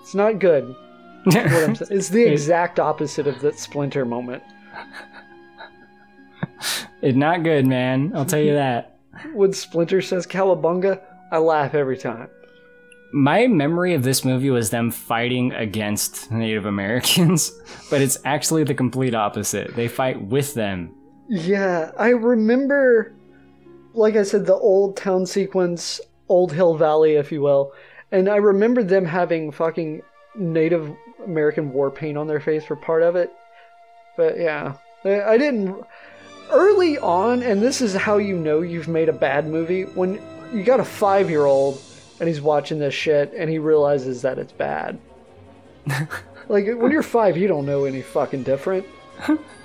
[0.02, 0.76] it's not good.
[1.24, 1.92] what I'm saying.
[1.92, 4.44] It's the exact opposite of that Splinter moment.
[7.02, 8.14] It's not good, man.
[8.16, 8.98] I'll tell you that.
[9.34, 11.00] When Splinter says Cowabunga,
[11.32, 12.30] I laugh every time.
[13.14, 17.52] My memory of this movie was them fighting against Native Americans,
[17.92, 19.76] but it's actually the complete opposite.
[19.76, 20.95] They fight with them.
[21.28, 23.14] Yeah, I remember,
[23.94, 26.00] like I said, the old town sequence,
[26.30, 27.74] Old Hill Valley, if you will,
[28.12, 30.02] and I remember them having fucking
[30.36, 30.96] Native
[31.26, 33.32] American war paint on their face for part of it.
[34.18, 35.84] But yeah, I didn't.
[36.52, 40.22] Early on, and this is how you know you've made a bad movie, when
[40.54, 41.82] you got a five year old
[42.20, 45.00] and he's watching this shit and he realizes that it's bad.
[46.48, 48.86] like, when you're five, you don't know any fucking different.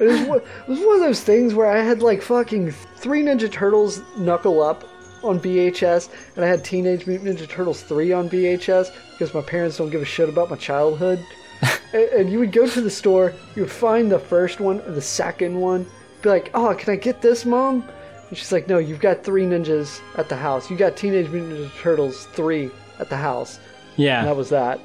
[0.00, 3.22] It was, one- it was one of those things where I had like fucking three
[3.22, 4.84] Ninja Turtles Knuckle Up
[5.24, 9.76] on VHS, and I had Teenage Mutant Ninja Turtles 3 on VHS because my parents
[9.78, 11.24] don't give a shit about my childhood.
[11.92, 14.92] and, and you would go to the store, you would find the first one or
[14.92, 15.84] the second one,
[16.22, 17.82] be like, oh, can I get this, mom?
[18.28, 20.70] And she's like, no, you've got three ninjas at the house.
[20.70, 22.70] You got Teenage Mutant Ninja Turtles 3
[23.00, 23.58] at the house.
[23.96, 24.20] Yeah.
[24.20, 24.78] And that was that.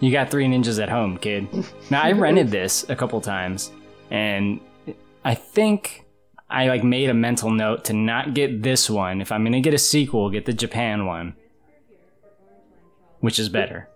[0.00, 1.48] You got three ninjas at home, kid.
[1.90, 3.72] Now I rented this a couple times,
[4.10, 4.60] and
[5.24, 6.04] I think
[6.50, 9.20] I like made a mental note to not get this one.
[9.20, 11.34] If I'm gonna get a sequel, get the Japan one,
[13.20, 13.88] which is better.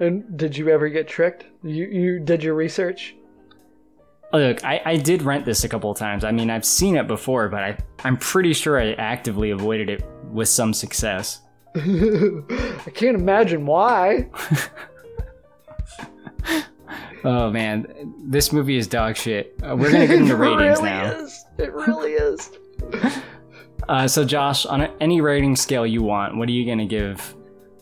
[0.00, 1.46] And did you ever get tricked?
[1.62, 3.14] You you did your research?
[4.32, 6.22] Look, I, I did rent this a couple of times.
[6.22, 10.04] I mean, I've seen it before, but I, I'm pretty sure I actively avoided it
[10.30, 11.40] with some success.
[11.74, 14.28] I can't imagine why.
[17.24, 19.54] Oh man, this movie is dog shit.
[19.62, 21.12] Uh, we're gonna get into ratings really now.
[21.12, 21.44] Is.
[21.58, 22.50] It really is.
[23.88, 27.34] Uh, so, Josh, on a, any rating scale you want, what are you gonna give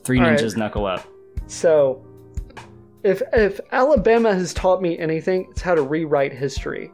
[0.04, 0.38] Three All right.
[0.38, 1.04] Ninjas Knuckle Up?
[1.48, 2.06] So,
[3.02, 6.92] if if Alabama has taught me anything, it's how to rewrite history.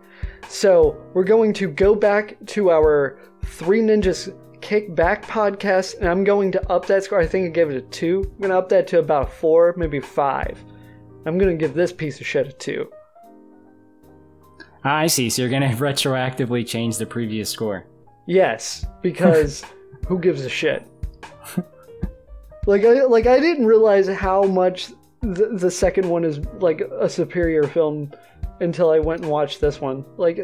[0.49, 6.25] So we're going to go back to our Three Ninjas Kick Back podcast, and I'm
[6.25, 7.21] going to up that score.
[7.21, 8.31] I think I gave it a two.
[8.37, 10.63] I'm gonna up that to about a four, maybe five.
[11.27, 12.91] I'm gonna give this piece of shit a two.
[14.85, 15.31] Ah, I see.
[15.31, 17.87] So you're gonna retroactively change the previous score.
[18.27, 19.65] Yes, because
[20.07, 20.87] who gives a shit?
[22.67, 27.09] Like I like I didn't realize how much the, the second one is like a
[27.09, 28.13] superior film
[28.61, 30.05] until I went and watched this one.
[30.17, 30.37] Like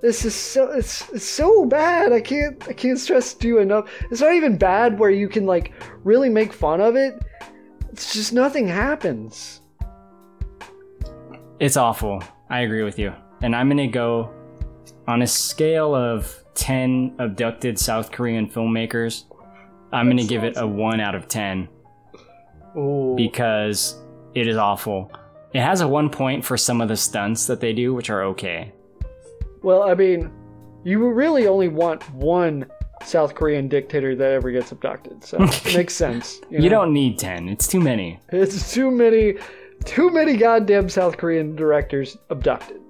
[0.00, 2.12] this is so it's, it's so bad.
[2.12, 3.90] I can't I can't stress to you enough.
[4.10, 5.72] It's not even bad where you can like
[6.04, 7.20] really make fun of it.
[7.92, 9.60] It's just nothing happens.
[11.60, 12.24] It's awful.
[12.48, 13.12] I agree with you.
[13.42, 14.32] And I'm going to go
[15.06, 19.24] on a scale of 10 abducted South Korean filmmakers.
[19.92, 21.68] I'm going to give it a 1 out of 10
[22.78, 23.14] Ooh.
[23.14, 24.02] because
[24.34, 25.12] it is awful.
[25.52, 28.22] It has a 1 point for some of the stunts that they do, which are
[28.24, 28.72] okay.
[29.62, 30.32] Well, I mean,
[30.82, 32.70] you really only want one
[33.04, 36.40] South Korean dictator that ever gets abducted, so it makes sense.
[36.48, 36.68] You know?
[36.70, 37.50] don't need 10.
[37.50, 38.18] It's too many.
[38.30, 39.36] It's too many,
[39.84, 42.80] too many goddamn South Korean directors abducted.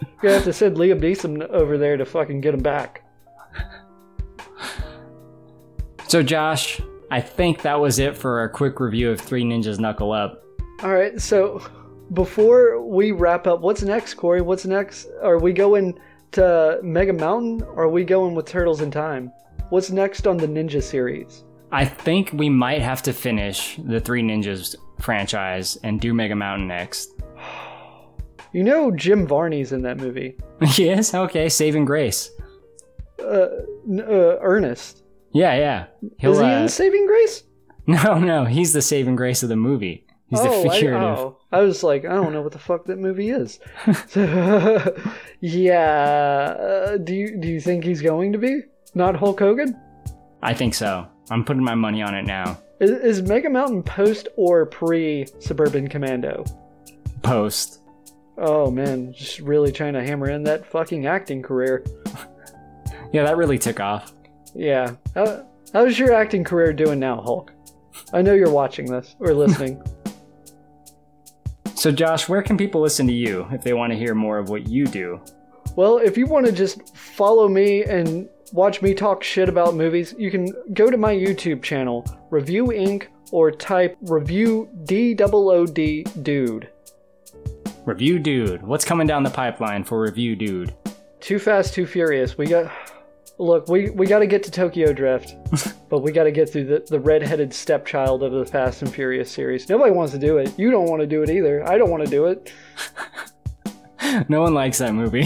[0.00, 3.04] You're gonna have to send Liam Neeson over there to fucking get him back.
[6.08, 10.12] So, Josh, I think that was it for our quick review of Three Ninjas Knuckle
[10.12, 10.42] Up.
[10.82, 11.62] All right, so
[12.14, 14.40] before we wrap up, what's next, Corey?
[14.40, 15.06] What's next?
[15.22, 15.98] Are we going
[16.32, 17.62] to Mega Mountain?
[17.62, 19.32] Or are we going with Turtles in Time?
[19.70, 21.44] What's next on the Ninja series?
[21.70, 26.68] I think we might have to finish the Three Ninjas franchise and do Mega Mountain
[26.68, 27.12] next.
[28.52, 30.36] You know Jim Varney's in that movie.
[30.76, 32.30] yes, okay, Saving Grace.
[33.20, 33.48] Uh,
[34.00, 35.02] uh Ernest.
[35.32, 35.86] Yeah, yeah.
[36.18, 37.44] He'll, Is he uh, in Saving Grace?
[37.88, 40.04] No, no, he's the saving grace of the movie.
[40.28, 41.18] He's oh, the I, figurative.
[41.18, 43.58] oh, I was like, I don't know what the fuck that movie is.
[45.40, 46.54] yeah.
[46.60, 48.60] Uh, do you do you think he's going to be
[48.94, 49.74] not Hulk Hogan?
[50.42, 51.06] I think so.
[51.30, 52.58] I'm putting my money on it now.
[52.80, 56.44] Is, is Mega Mountain post or pre Suburban Commando?
[57.22, 57.80] Post.
[58.36, 61.84] Oh man, just really trying to hammer in that fucking acting career.
[63.10, 64.12] Yeah, that really took off.
[64.54, 64.94] Yeah.
[65.14, 67.54] How, how's your acting career doing now, Hulk?
[68.12, 69.82] I know you're watching this or listening.
[71.74, 74.48] So, Josh, where can people listen to you if they want to hear more of
[74.48, 75.20] what you do?
[75.76, 80.14] Well, if you want to just follow me and watch me talk shit about movies,
[80.18, 85.66] you can go to my YouTube channel, Review Inc., or type Review D O O
[85.66, 86.70] D Dude.
[87.84, 88.62] Review Dude.
[88.62, 90.74] What's coming down the pipeline for Review Dude?
[91.20, 92.38] Too Fast, Too Furious.
[92.38, 92.70] We got.
[93.40, 95.36] Look, we, we got to get to Tokyo Drift,
[95.88, 99.30] but we got to get through the, the red-headed stepchild of the Fast and Furious
[99.30, 99.68] series.
[99.68, 100.58] Nobody wants to do it.
[100.58, 101.66] You don't want to do it either.
[101.68, 102.52] I don't want to do it.
[104.28, 105.24] no one likes that movie.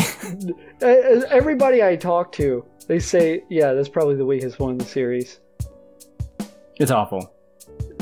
[0.83, 5.41] Everybody I talk to, they say, yeah, that's probably the weakest one in the series.
[6.77, 7.33] it's awful.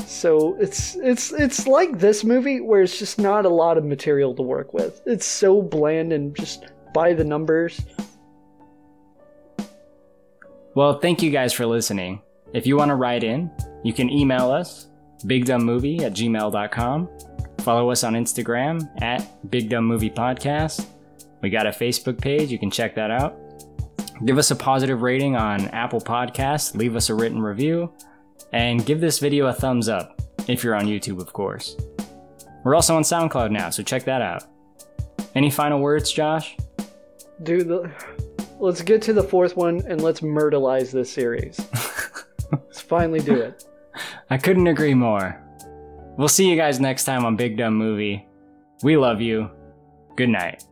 [0.05, 4.35] So it's it's it's like this movie where it's just not a lot of material
[4.35, 5.01] to work with.
[5.05, 7.79] It's so bland and just by the numbers.
[10.75, 12.21] Well, thank you guys for listening.
[12.53, 13.49] If you want to write in,
[13.85, 14.87] you can email us,
[15.23, 17.09] bigdumbmovie at gmail.com.
[17.59, 20.85] Follow us on Instagram at Big Dumb Movie Podcast.
[21.41, 23.37] We got a Facebook page, you can check that out.
[24.25, 27.91] Give us a positive rating on Apple Podcasts, leave us a written review,
[28.53, 31.75] and give this video a thumbs up if you're on YouTube, of course.
[32.63, 34.43] We're also on SoundCloud now, so check that out.
[35.33, 36.55] Any final words, Josh?
[37.41, 37.91] Dude, the,
[38.59, 41.59] let's get to the fourth one and let's myrtleize this series.
[42.51, 43.65] let's finally do it.
[44.29, 45.41] I couldn't agree more.
[46.17, 48.27] We'll see you guys next time on Big Dumb Movie.
[48.83, 49.49] We love you.
[50.15, 50.63] Good night.